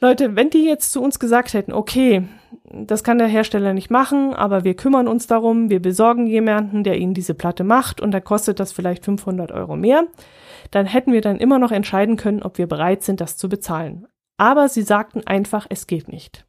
Leute, 0.00 0.34
wenn 0.34 0.50
die 0.50 0.64
jetzt 0.64 0.90
zu 0.90 1.00
uns 1.00 1.20
gesagt 1.20 1.54
hätten, 1.54 1.72
okay, 1.72 2.26
das 2.64 3.04
kann 3.04 3.18
der 3.18 3.28
Hersteller 3.28 3.74
nicht 3.74 3.90
machen, 3.92 4.34
aber 4.34 4.64
wir 4.64 4.74
kümmern 4.74 5.06
uns 5.06 5.28
darum, 5.28 5.70
wir 5.70 5.80
besorgen 5.80 6.26
jemanden, 6.26 6.82
der 6.82 6.98
ihnen 6.98 7.14
diese 7.14 7.34
Platte 7.34 7.62
macht 7.62 8.00
und 8.00 8.10
da 8.10 8.18
kostet 8.18 8.58
das 8.58 8.72
vielleicht 8.72 9.04
500 9.04 9.52
Euro 9.52 9.76
mehr, 9.76 10.08
dann 10.72 10.86
hätten 10.86 11.12
wir 11.12 11.20
dann 11.20 11.38
immer 11.38 11.60
noch 11.60 11.70
entscheiden 11.70 12.16
können, 12.16 12.42
ob 12.42 12.58
wir 12.58 12.66
bereit 12.66 13.04
sind, 13.04 13.20
das 13.20 13.36
zu 13.36 13.48
bezahlen. 13.48 14.08
Aber 14.36 14.68
sie 14.68 14.82
sagten 14.82 15.24
einfach, 15.28 15.68
es 15.70 15.86
geht 15.86 16.08
nicht. 16.08 16.44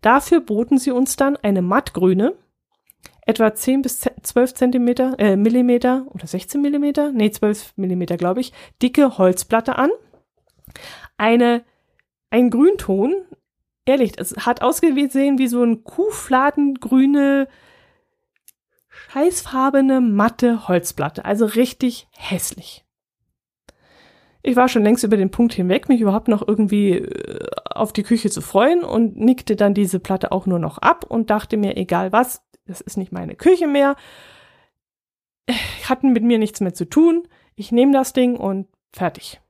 Dafür 0.00 0.42
boten 0.42 0.78
sie 0.78 0.92
uns 0.92 1.16
dann 1.16 1.36
eine 1.38 1.60
mattgrüne, 1.60 2.34
etwa 3.26 3.52
10 3.52 3.82
bis 3.82 3.98
12 4.22 4.54
Zentimeter, 4.54 5.14
äh, 5.18 5.36
Millimeter 5.36 6.06
oder 6.10 6.26
16 6.26 6.60
Millimeter, 6.60 7.12
nee, 7.12 7.30
12 7.30 7.74
Millimeter, 7.76 8.16
glaube 8.16 8.40
ich, 8.40 8.52
dicke 8.80 9.18
Holzplatte 9.18 9.76
an. 9.76 9.90
Eine, 11.16 11.64
ein 12.30 12.50
Grünton, 12.50 13.14
ehrlich, 13.84 14.12
es 14.18 14.34
hat 14.38 14.62
ausgesehen 14.62 15.38
wie 15.38 15.48
so 15.48 15.62
ein 15.62 15.84
kuhfladengrüne, 15.84 17.48
scheißfarbene, 18.88 20.00
matte 20.00 20.68
Holzplatte. 20.68 21.24
Also 21.24 21.46
richtig 21.46 22.08
hässlich. 22.16 22.84
Ich 24.42 24.56
war 24.56 24.68
schon 24.68 24.82
längst 24.82 25.04
über 25.04 25.16
den 25.16 25.30
Punkt 25.30 25.54
hinweg, 25.54 25.88
mich 25.88 26.00
überhaupt 26.00 26.26
noch 26.28 26.46
irgendwie 26.46 26.98
äh, 26.98 27.46
auf 27.70 27.92
die 27.92 28.02
Küche 28.02 28.28
zu 28.28 28.40
freuen 28.40 28.82
und 28.82 29.16
nickte 29.16 29.54
dann 29.54 29.72
diese 29.72 30.00
Platte 30.00 30.32
auch 30.32 30.46
nur 30.46 30.58
noch 30.58 30.78
ab 30.78 31.04
und 31.08 31.30
dachte 31.30 31.56
mir, 31.56 31.76
egal 31.76 32.10
was, 32.12 32.42
das 32.66 32.80
ist 32.80 32.96
nicht 32.96 33.12
meine 33.12 33.34
Küche 33.34 33.66
mehr. 33.66 33.96
Hatten 35.88 36.12
mit 36.12 36.22
mir 36.22 36.38
nichts 36.38 36.60
mehr 36.60 36.74
zu 36.74 36.88
tun. 36.88 37.26
Ich 37.56 37.72
nehme 37.72 37.92
das 37.92 38.12
Ding 38.12 38.36
und 38.36 38.68
fertig. 38.92 39.40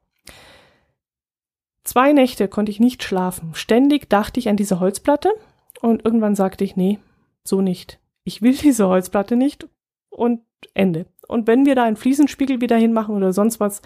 Zwei 1.84 2.12
Nächte 2.12 2.48
konnte 2.48 2.70
ich 2.70 2.80
nicht 2.80 3.02
schlafen. 3.02 3.54
Ständig 3.54 4.08
dachte 4.08 4.38
ich 4.38 4.48
an 4.48 4.56
diese 4.56 4.80
Holzplatte 4.80 5.32
und 5.80 6.04
irgendwann 6.04 6.34
sagte 6.34 6.64
ich, 6.64 6.76
nee, 6.76 6.98
so 7.44 7.60
nicht. 7.60 7.98
Ich 8.24 8.40
will 8.42 8.54
diese 8.62 8.86
Holzplatte 8.86 9.36
nicht 9.36 9.68
und 10.10 10.42
Ende. 10.74 11.06
Und 11.26 11.46
wenn 11.46 11.66
wir 11.66 11.74
da 11.74 11.84
einen 11.84 11.96
Fliesenspiegel 11.96 12.60
wieder 12.60 12.76
hinmachen 12.76 13.16
oder 13.16 13.32
sonst 13.32 13.60
was, 13.60 13.82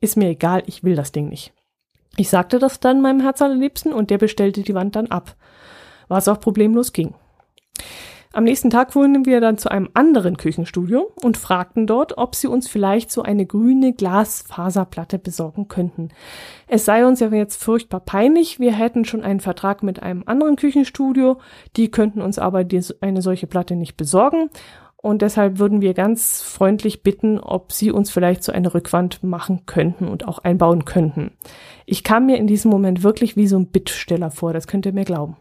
ist 0.00 0.16
mir 0.16 0.28
egal, 0.28 0.62
ich 0.66 0.84
will 0.84 0.94
das 0.94 1.12
Ding 1.12 1.28
nicht. 1.28 1.52
Ich 2.16 2.28
sagte 2.28 2.58
das 2.58 2.80
dann 2.80 3.02
meinem 3.02 3.20
Herz 3.20 3.42
allerliebsten 3.42 3.92
und 3.92 4.10
der 4.10 4.18
bestellte 4.18 4.62
die 4.62 4.74
Wand 4.74 4.96
dann 4.96 5.08
ab, 5.08 5.36
was 6.08 6.28
auch 6.28 6.40
problemlos 6.40 6.92
ging. 6.92 7.14
Am 8.32 8.44
nächsten 8.44 8.70
Tag 8.70 8.92
fuhren 8.92 9.26
wir 9.26 9.40
dann 9.40 9.58
zu 9.58 9.72
einem 9.72 9.88
anderen 9.92 10.36
Küchenstudio 10.36 11.10
und 11.20 11.36
fragten 11.36 11.88
dort, 11.88 12.16
ob 12.16 12.36
sie 12.36 12.46
uns 12.46 12.68
vielleicht 12.68 13.10
so 13.10 13.22
eine 13.22 13.44
grüne 13.44 13.92
Glasfaserplatte 13.92 15.18
besorgen 15.18 15.66
könnten. 15.66 16.10
Es 16.68 16.84
sei 16.84 17.04
uns 17.04 17.18
ja 17.18 17.28
jetzt 17.28 17.60
furchtbar 17.60 17.98
peinlich, 17.98 18.60
wir 18.60 18.72
hätten 18.72 19.04
schon 19.04 19.24
einen 19.24 19.40
Vertrag 19.40 19.82
mit 19.82 20.00
einem 20.00 20.22
anderen 20.26 20.54
Küchenstudio, 20.54 21.40
die 21.76 21.90
könnten 21.90 22.22
uns 22.22 22.38
aber 22.38 22.64
eine 23.00 23.20
solche 23.20 23.48
Platte 23.48 23.74
nicht 23.74 23.96
besorgen 23.96 24.48
und 24.96 25.22
deshalb 25.22 25.58
würden 25.58 25.80
wir 25.80 25.94
ganz 25.94 26.40
freundlich 26.40 27.02
bitten, 27.02 27.40
ob 27.40 27.72
sie 27.72 27.90
uns 27.90 28.12
vielleicht 28.12 28.44
so 28.44 28.52
eine 28.52 28.74
Rückwand 28.74 29.24
machen 29.24 29.66
könnten 29.66 30.06
und 30.06 30.28
auch 30.28 30.38
einbauen 30.38 30.84
könnten. 30.84 31.32
Ich 31.84 32.04
kam 32.04 32.26
mir 32.26 32.36
in 32.36 32.46
diesem 32.46 32.70
Moment 32.70 33.02
wirklich 33.02 33.34
wie 33.36 33.48
so 33.48 33.58
ein 33.58 33.66
Bittsteller 33.66 34.30
vor, 34.30 34.52
das 34.52 34.68
könnt 34.68 34.86
ihr 34.86 34.92
mir 34.92 35.04
glauben. 35.04 35.36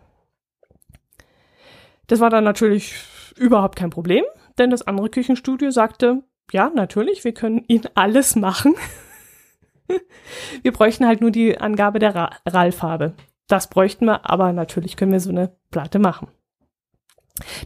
Das 2.09 2.19
war 2.19 2.31
dann 2.31 2.43
natürlich 2.43 2.95
überhaupt 3.37 3.75
kein 3.75 3.91
Problem, 3.91 4.25
denn 4.57 4.71
das 4.71 4.81
andere 4.81 5.09
Küchenstudio 5.09 5.69
sagte, 5.69 6.23
ja, 6.51 6.71
natürlich, 6.73 7.23
wir 7.23 7.33
können 7.33 7.63
Ihnen 7.67 7.87
alles 7.93 8.35
machen. 8.35 8.73
wir 10.63 10.73
bräuchten 10.73 11.05
halt 11.05 11.21
nur 11.21 11.29
die 11.29 11.59
Angabe 11.59 11.99
der 11.99 12.15
RAL-Farbe. 12.47 13.13
Das 13.47 13.69
bräuchten 13.69 14.05
wir, 14.05 14.27
aber 14.27 14.51
natürlich 14.53 14.97
können 14.97 15.11
wir 15.11 15.19
so 15.19 15.29
eine 15.29 15.55
Platte 15.69 15.99
machen. 15.99 16.29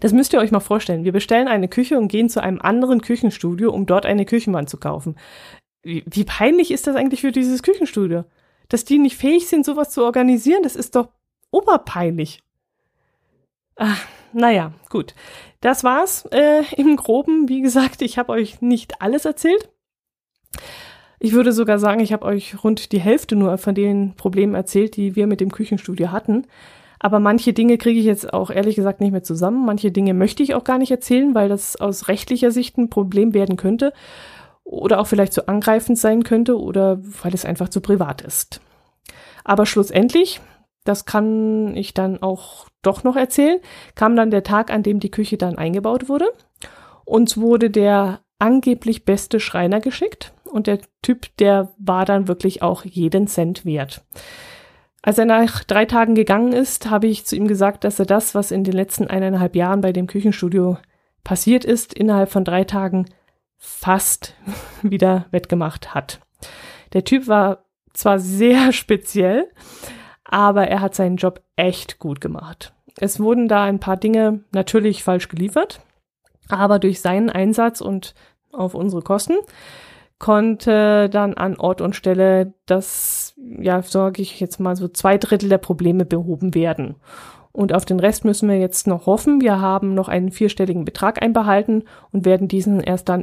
Das 0.02 0.12
müsst 0.12 0.34
ihr 0.34 0.40
euch 0.40 0.52
mal 0.52 0.60
vorstellen. 0.60 1.06
Wir 1.06 1.14
bestellen 1.14 1.48
eine 1.48 1.70
Küche 1.70 1.98
und 1.98 2.10
gehen 2.10 2.30
zu 2.30 2.44
einem 2.44 2.62
anderen 2.62 3.02
Küchenstudio, 3.02 3.72
um 3.72 3.86
dort 3.86 4.06
eine 4.06 4.26
Küchenwand 4.26 4.70
zu 4.70 4.78
kaufen. 4.78 5.16
Wie, 5.84 6.04
wie 6.06 6.26
peinlich 6.26 6.72
ist 6.72 6.86
das 6.86 6.98
eigentlich 6.98 7.22
für 7.22 7.32
dieses 7.32 7.64
Küchenstudio? 7.64 8.26
Dass 8.68 8.84
die 8.84 9.00
nicht 9.00 9.16
fähig 9.16 9.48
sind, 9.48 9.66
sowas 9.66 9.92
zu 9.92 10.04
organisieren, 10.04 10.64
das 10.64 10.76
ist 10.76 10.96
doch 10.96 11.08
oberpeinlich. 11.50 12.42
Ach, 13.78 14.06
naja, 14.34 14.74
gut. 14.90 15.16
Das 15.62 15.84
war's 15.84 16.26
äh, 16.32 16.64
im 16.76 16.96
Groben. 16.96 17.48
Wie 17.50 17.62
gesagt, 17.62 18.02
ich 18.02 18.18
habe 18.18 18.32
euch 18.32 18.62
nicht 18.62 19.02
alles 19.02 19.26
erzählt. 19.26 19.70
Ich 21.20 21.32
würde 21.32 21.54
sogar 21.54 21.80
sagen, 21.80 22.02
ich 22.02 22.12
habe 22.12 22.26
euch 22.26 22.64
rund 22.64 22.92
die 22.92 23.00
Hälfte 23.00 23.36
nur 23.36 23.58
von 23.58 23.74
den 23.76 24.14
Problemen 24.16 24.56
erzählt, 24.56 24.98
die 24.98 25.16
wir 25.16 25.26
mit 25.26 25.40
dem 25.40 25.52
Küchenstudio 25.52 26.12
hatten. 26.12 26.46
Aber 27.00 27.20
manche 27.20 27.54
Dinge 27.54 27.78
kriege 27.78 28.00
ich 28.00 28.06
jetzt 28.06 28.34
auch 28.34 28.50
ehrlich 28.50 28.76
gesagt 28.76 29.02
nicht 29.02 29.12
mehr 29.12 29.24
zusammen. 29.24 29.66
Manche 29.66 29.92
Dinge 29.92 30.14
möchte 30.14 30.44
ich 30.44 30.54
auch 30.54 30.64
gar 30.64 30.78
nicht 30.78 30.92
erzählen, 30.92 31.36
weil 31.36 31.50
das 31.50 31.76
aus 31.76 32.08
rechtlicher 32.08 32.52
Sicht 32.52 32.78
ein 32.78 32.90
Problem 32.90 33.34
werden 33.34 33.58
könnte 33.58 33.94
oder 34.64 35.00
auch 35.00 35.08
vielleicht 35.08 35.34
zu 35.34 35.48
angreifend 35.48 35.98
sein 35.98 36.24
könnte 36.24 36.60
oder 36.60 37.00
weil 37.22 37.34
es 37.34 37.46
einfach 37.46 37.70
zu 37.70 37.82
privat 37.82 38.22
ist. 38.22 38.62
Aber 39.44 39.66
schlussendlich 39.66 40.40
das 40.84 41.06
kann 41.06 41.76
ich 41.76 41.94
dann 41.94 42.22
auch 42.22 42.68
doch 42.82 43.04
noch 43.04 43.16
erzählen, 43.16 43.60
kam 43.96 44.16
dann 44.16 44.32
der 44.32 44.44
Tag, 44.44 44.72
an 44.72 44.84
dem 44.84 45.00
die 45.00 45.12
Küche 45.12 45.38
dann 45.38 45.58
eingebaut 45.58 46.10
wurde. 46.10 46.32
Uns 47.06 47.38
wurde 47.38 47.70
der 47.70 48.22
angeblich 48.40 49.06
beste 49.06 49.40
Schreiner 49.40 49.80
geschickt 49.80 50.34
und 50.44 50.68
der 50.68 50.80
Typ, 51.02 51.36
der 51.38 51.74
war 51.78 52.06
dann 52.06 52.28
wirklich 52.28 52.62
auch 52.62 52.84
jeden 52.84 53.28
Cent 53.28 53.66
wert. 53.66 54.04
Als 55.02 55.18
er 55.18 55.26
nach 55.26 55.64
drei 55.64 55.86
Tagen 55.86 56.16
gegangen 56.16 56.54
ist, 56.54 56.90
habe 56.90 57.08
ich 57.08 57.26
zu 57.26 57.36
ihm 57.36 57.48
gesagt, 57.48 57.84
dass 57.84 58.00
er 58.00 58.06
das, 58.06 58.36
was 58.36 58.52
in 58.52 58.64
den 58.64 58.74
letzten 58.74 59.08
eineinhalb 59.08 59.56
Jahren 59.56 59.82
bei 59.82 59.92
dem 59.92 60.08
Küchenstudio 60.08 60.78
passiert 61.24 61.66
ist, 61.66 61.94
innerhalb 61.94 62.30
von 62.30 62.46
drei 62.46 62.64
Tagen 62.64 63.06
fast 63.58 64.36
wieder 64.82 65.26
wettgemacht 65.32 65.94
hat. 65.94 66.20
Der 66.94 67.04
Typ 67.04 67.28
war 67.28 67.66
zwar 67.94 68.20
sehr 68.20 68.72
speziell, 68.74 69.50
aber 70.34 70.68
er 70.68 70.82
hat 70.82 70.96
seinen 70.96 71.18
Job 71.18 71.44
echt 71.58 72.00
gut 72.00 72.20
gemacht. 72.20 72.74
Es 73.00 73.20
wurden 73.20 73.48
da 73.48 73.66
ein 73.66 73.80
paar 73.80 73.98
Dinge 73.98 74.40
natürlich 74.52 75.04
falsch 75.04 75.30
geliefert, 75.30 75.82
aber 76.50 76.80
durch 76.80 77.02
seinen 77.02 77.30
Einsatz 77.30 77.82
und 77.82 78.16
auf 78.52 78.74
unsere 78.74 79.04
Kosten 79.04 79.36
konnte 80.18 81.08
dann 81.10 81.36
an 81.36 81.56
Ort 81.58 81.82
und 81.82 81.96
Stelle 81.96 82.56
das, 82.66 83.36
ja, 83.38 83.84
sage 83.84 84.24
ich 84.24 84.40
jetzt 84.40 84.60
mal 84.60 84.76
so 84.76 84.88
zwei 84.88 85.20
Drittel 85.20 85.50
der 85.50 85.60
Probleme 85.60 86.04
behoben 86.04 86.56
werden. 86.56 86.96
Und 87.52 87.72
auf 87.72 87.86
den 87.86 88.00
Rest 88.00 88.26
müssen 88.26 88.50
wir 88.50 88.58
jetzt 88.58 88.88
noch 88.88 89.06
hoffen. 89.06 89.40
Wir 89.40 89.62
haben 89.62 89.94
noch 89.94 90.08
einen 90.08 90.32
vierstelligen 90.32 90.84
Betrag 90.84 91.22
einbehalten 91.22 91.84
und 92.12 92.26
werden 92.26 92.48
diesen 92.48 92.80
erst 92.80 93.08
dann 93.08 93.22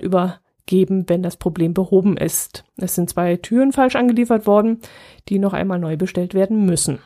übergeben, 0.61 1.09
wenn 1.09 1.23
das 1.23 1.37
Problem 1.37 1.75
behoben 1.75 2.17
ist. 2.17 2.65
Es 2.77 2.95
sind 2.95 3.11
zwei 3.11 3.37
Türen 3.37 3.73
falsch 3.73 3.97
angeliefert 3.97 4.47
worden, 4.47 4.81
die 5.29 5.39
noch 5.39 5.53
einmal 5.53 5.79
neu 5.79 5.97
bestellt 5.97 6.35
werden 6.35 6.65
müssen. 6.65 6.99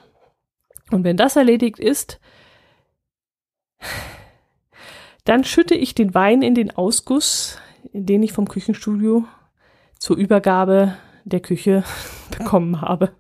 Und 0.91 1.05
wenn 1.05 1.17
das 1.17 1.37
erledigt 1.37 1.79
ist, 1.79 2.21
dann 5.25 5.45
schütte 5.45 5.75
ich 5.75 5.95
den 5.95 6.15
Wein 6.15 6.43
in 6.43 6.55
den 6.55 6.71
Ausguss, 6.71 7.59
den 7.93 8.23
ich 8.23 8.33
vom 8.33 8.49
Küchenstudio 8.49 9.25
zur 9.99 10.17
Übergabe 10.17 10.97
der 11.25 11.41
Küche 11.41 11.85
bekommen 12.39 12.81
habe. 12.83 13.13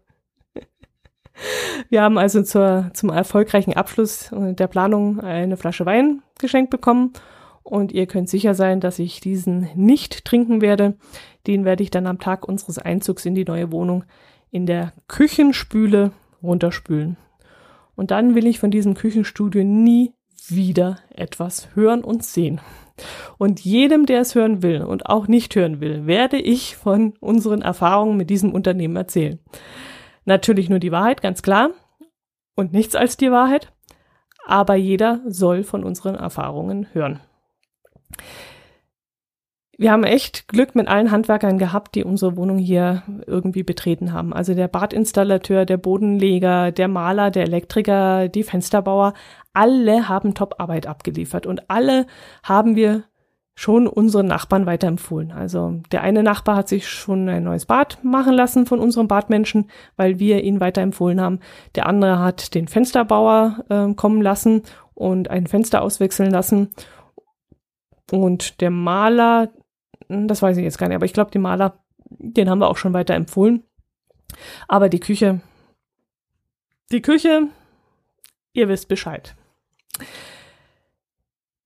Wir 1.88 2.02
haben 2.02 2.18
also 2.18 2.42
zur, 2.42 2.90
zum 2.92 3.10
erfolgreichen 3.10 3.74
Abschluss 3.74 4.30
der 4.32 4.68
Planung 4.68 5.20
eine 5.20 5.56
Flasche 5.56 5.86
Wein 5.86 6.22
geschenkt 6.38 6.70
bekommen 6.70 7.12
und 7.64 7.92
ihr 7.92 8.06
könnt 8.06 8.28
sicher 8.28 8.54
sein, 8.54 8.78
dass 8.78 8.98
ich 8.98 9.20
diesen 9.20 9.68
nicht 9.74 10.24
trinken 10.24 10.60
werde. 10.60 10.96
Den 11.46 11.64
werde 11.64 11.82
ich 11.82 11.90
dann 11.90 12.06
am 12.06 12.20
Tag 12.20 12.46
unseres 12.46 12.78
Einzugs 12.78 13.24
in 13.24 13.34
die 13.34 13.44
neue 13.44 13.72
Wohnung 13.72 14.04
in 14.50 14.66
der 14.66 14.92
Küchenspüle 15.08 16.12
runterspülen. 16.42 17.16
Und 17.96 18.10
dann 18.10 18.34
will 18.34 18.46
ich 18.46 18.60
von 18.60 18.70
diesem 18.70 18.94
Küchenstudio 18.94 19.64
nie 19.64 20.12
wieder 20.46 20.98
etwas 21.10 21.74
hören 21.74 22.04
und 22.04 22.22
sehen. 22.22 22.60
Und 23.38 23.60
jedem, 23.60 24.06
der 24.06 24.20
es 24.20 24.34
hören 24.34 24.62
will 24.62 24.82
und 24.82 25.06
auch 25.06 25.26
nicht 25.26 25.56
hören 25.56 25.80
will, 25.80 26.06
werde 26.06 26.36
ich 26.36 26.76
von 26.76 27.14
unseren 27.18 27.62
Erfahrungen 27.62 28.16
mit 28.16 28.30
diesem 28.30 28.52
Unternehmen 28.52 28.96
erzählen. 28.96 29.40
Natürlich 30.26 30.68
nur 30.68 30.78
die 30.78 30.92
Wahrheit, 30.92 31.22
ganz 31.22 31.42
klar. 31.42 31.70
Und 32.54 32.72
nichts 32.72 32.94
als 32.94 33.16
die 33.16 33.32
Wahrheit. 33.32 33.72
Aber 34.46 34.74
jeder 34.74 35.22
soll 35.26 35.64
von 35.64 35.82
unseren 35.82 36.14
Erfahrungen 36.14 36.86
hören. 36.92 37.20
Wir 39.76 39.90
haben 39.90 40.04
echt 40.04 40.46
Glück 40.46 40.76
mit 40.76 40.86
allen 40.86 41.10
Handwerkern 41.10 41.58
gehabt, 41.58 41.96
die 41.96 42.04
unsere 42.04 42.36
Wohnung 42.36 42.58
hier 42.58 43.02
irgendwie 43.26 43.64
betreten 43.64 44.12
haben. 44.12 44.32
Also 44.32 44.54
der 44.54 44.68
Badinstallateur, 44.68 45.64
der 45.64 45.78
Bodenleger, 45.78 46.70
der 46.70 46.86
Maler, 46.86 47.30
der 47.30 47.42
Elektriker, 47.44 48.28
die 48.28 48.44
Fensterbauer, 48.44 49.14
alle 49.52 50.08
haben 50.08 50.34
Top-Arbeit 50.34 50.86
abgeliefert 50.86 51.46
und 51.46 51.68
alle 51.70 52.06
haben 52.44 52.76
wir 52.76 53.04
schon 53.56 53.86
unseren 53.86 54.26
Nachbarn 54.26 54.66
weiterempfohlen. 54.66 55.32
Also 55.32 55.80
der 55.92 56.02
eine 56.02 56.22
Nachbar 56.22 56.56
hat 56.56 56.68
sich 56.68 56.88
schon 56.88 57.28
ein 57.28 57.44
neues 57.44 57.66
Bad 57.66 57.98
machen 58.02 58.34
lassen 58.34 58.66
von 58.66 58.80
unserem 58.80 59.08
Badmenschen, 59.08 59.70
weil 59.96 60.18
wir 60.18 60.42
ihn 60.42 60.60
weiterempfohlen 60.60 61.20
haben. 61.20 61.40
Der 61.76 61.86
andere 61.86 62.18
hat 62.18 62.54
den 62.54 62.66
Fensterbauer 62.68 63.64
äh, 63.68 63.94
kommen 63.94 64.22
lassen 64.22 64.62
und 64.94 65.30
ein 65.30 65.46
Fenster 65.46 65.82
auswechseln 65.82 66.30
lassen. 66.30 66.70
Und 68.22 68.60
der 68.60 68.70
Maler, 68.70 69.50
hm, 70.08 70.28
das 70.28 70.42
weiß 70.42 70.56
ich 70.56 70.64
jetzt 70.64 70.78
gar 70.78 70.88
nicht, 70.88 70.96
aber 70.96 71.06
ich 71.06 71.12
glaube, 71.12 71.30
den 71.30 71.42
Maler, 71.42 71.84
den 72.08 72.48
haben 72.48 72.60
wir 72.60 72.68
auch 72.68 72.76
schon 72.76 72.94
weiterempfohlen. 72.94 73.64
Aber 74.68 74.88
die 74.88 75.00
Küche, 75.00 75.40
die 76.92 77.02
Küche, 77.02 77.48
ihr 78.52 78.68
wisst 78.68 78.88
Bescheid. 78.88 79.34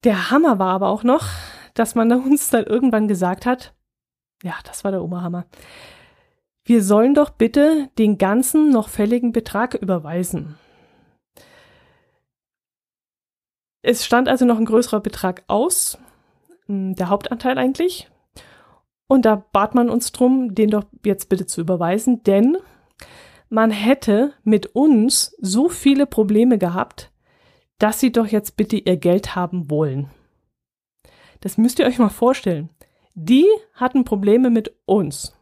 Der 0.05 0.31
Hammer 0.31 0.59
war 0.59 0.73
aber 0.73 0.89
auch 0.89 1.03
noch, 1.03 1.27
dass 1.75 1.95
man 1.95 2.13
uns 2.25 2.51
dann 2.51 2.65
irgendwann 2.65 3.09
gesagt 3.09 3.47
hat, 3.47 3.75
ja, 4.43 4.55
das 4.65 4.85
war 4.85 4.93
der 4.93 5.03
Oberhammer. 5.03 5.47
Wir 6.65 6.83
sollen 6.83 7.15
doch 7.15 7.31
bitte 7.31 7.89
den 7.99 8.19
ganzen 8.19 8.71
noch 8.71 8.89
fälligen 8.89 9.33
Betrag 9.33 9.75
überweisen. 9.75 10.59
Es 13.83 14.05
stand 14.05 14.29
also 14.29 14.45
noch 14.45 14.59
ein 14.59 14.67
größerer 14.67 15.01
Betrag 15.01 15.45
aus, 15.47 15.99
der 16.69 17.09
Hauptanteil 17.09 17.59
eigentlich. 17.59 18.09
Und 19.09 19.25
da 19.25 19.37
bat 19.53 19.75
man 19.75 19.89
uns 19.89 20.13
drum, 20.13 20.55
den 20.55 20.71
doch 20.71 20.85
jetzt 21.05 21.29
bitte 21.29 21.47
zu 21.47 21.63
überweisen, 21.63 22.23
denn 22.25 22.59
man 23.49 23.71
hätte 23.71 24.35
mit 24.45 24.67
uns 24.67 25.35
so 25.41 25.69
viele 25.71 26.07
Probleme 26.07 26.59
gehabt, 26.59 27.11
dass 27.79 28.01
sie 28.01 28.13
doch 28.13 28.27
jetzt 28.27 28.57
bitte 28.57 28.77
ihr 28.77 28.99
Geld 28.99 29.35
haben 29.35 29.71
wollen. 29.71 30.11
Das 31.41 31.57
müsst 31.57 31.79
ihr 31.79 31.87
euch 31.87 31.99
mal 31.99 32.11
vorstellen. 32.11 32.69
Die 33.15 33.47
hatten 33.73 34.05
Probleme 34.05 34.51
mit 34.51 34.75
uns. 34.85 35.35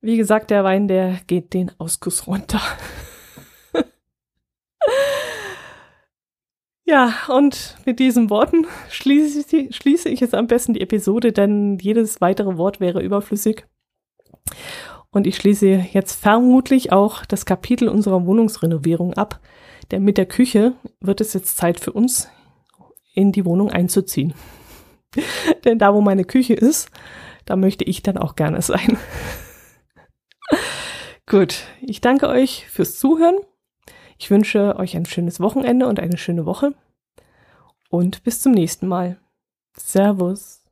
Wie 0.00 0.16
gesagt, 0.16 0.50
der 0.50 0.62
Wein, 0.62 0.86
der 0.86 1.18
geht 1.26 1.52
den 1.52 1.72
Ausguss 1.78 2.26
runter. 2.26 2.60
ja, 6.86 7.12
und 7.28 7.76
mit 7.84 7.98
diesen 7.98 8.30
Worten 8.30 8.64
schließe 8.88 9.56
ich, 9.56 9.74
schließe 9.74 10.08
ich 10.08 10.20
jetzt 10.20 10.34
am 10.34 10.46
besten 10.46 10.72
die 10.72 10.80
Episode, 10.80 11.32
denn 11.32 11.78
jedes 11.80 12.20
weitere 12.20 12.56
Wort 12.56 12.78
wäre 12.78 13.02
überflüssig. 13.02 13.66
Und 15.10 15.26
ich 15.26 15.36
schließe 15.36 15.86
jetzt 15.92 16.12
vermutlich 16.12 16.92
auch 16.92 17.24
das 17.24 17.44
Kapitel 17.44 17.88
unserer 17.88 18.24
Wohnungsrenovierung 18.24 19.14
ab, 19.14 19.40
denn 19.90 20.04
mit 20.04 20.16
der 20.16 20.26
Küche 20.26 20.74
wird 21.00 21.20
es 21.20 21.32
jetzt 21.32 21.56
Zeit 21.56 21.80
für 21.80 21.92
uns, 21.92 22.28
in 23.14 23.32
die 23.32 23.44
Wohnung 23.44 23.70
einzuziehen. 23.70 24.34
denn 25.64 25.80
da, 25.80 25.92
wo 25.92 26.00
meine 26.00 26.24
Küche 26.24 26.54
ist, 26.54 26.90
da 27.46 27.56
möchte 27.56 27.84
ich 27.84 28.02
dann 28.02 28.18
auch 28.18 28.36
gerne 28.36 28.62
sein. 28.62 28.96
Gut, 31.26 31.64
ich 31.80 32.00
danke 32.00 32.28
euch 32.28 32.66
fürs 32.68 32.98
Zuhören. 32.98 33.36
Ich 34.18 34.30
wünsche 34.30 34.76
euch 34.76 34.96
ein 34.96 35.06
schönes 35.06 35.40
Wochenende 35.40 35.86
und 35.86 36.00
eine 36.00 36.16
schöne 36.16 36.46
Woche. 36.46 36.74
Und 37.90 38.22
bis 38.24 38.40
zum 38.40 38.52
nächsten 38.52 38.86
Mal. 38.86 39.18
Servus. 39.76 40.65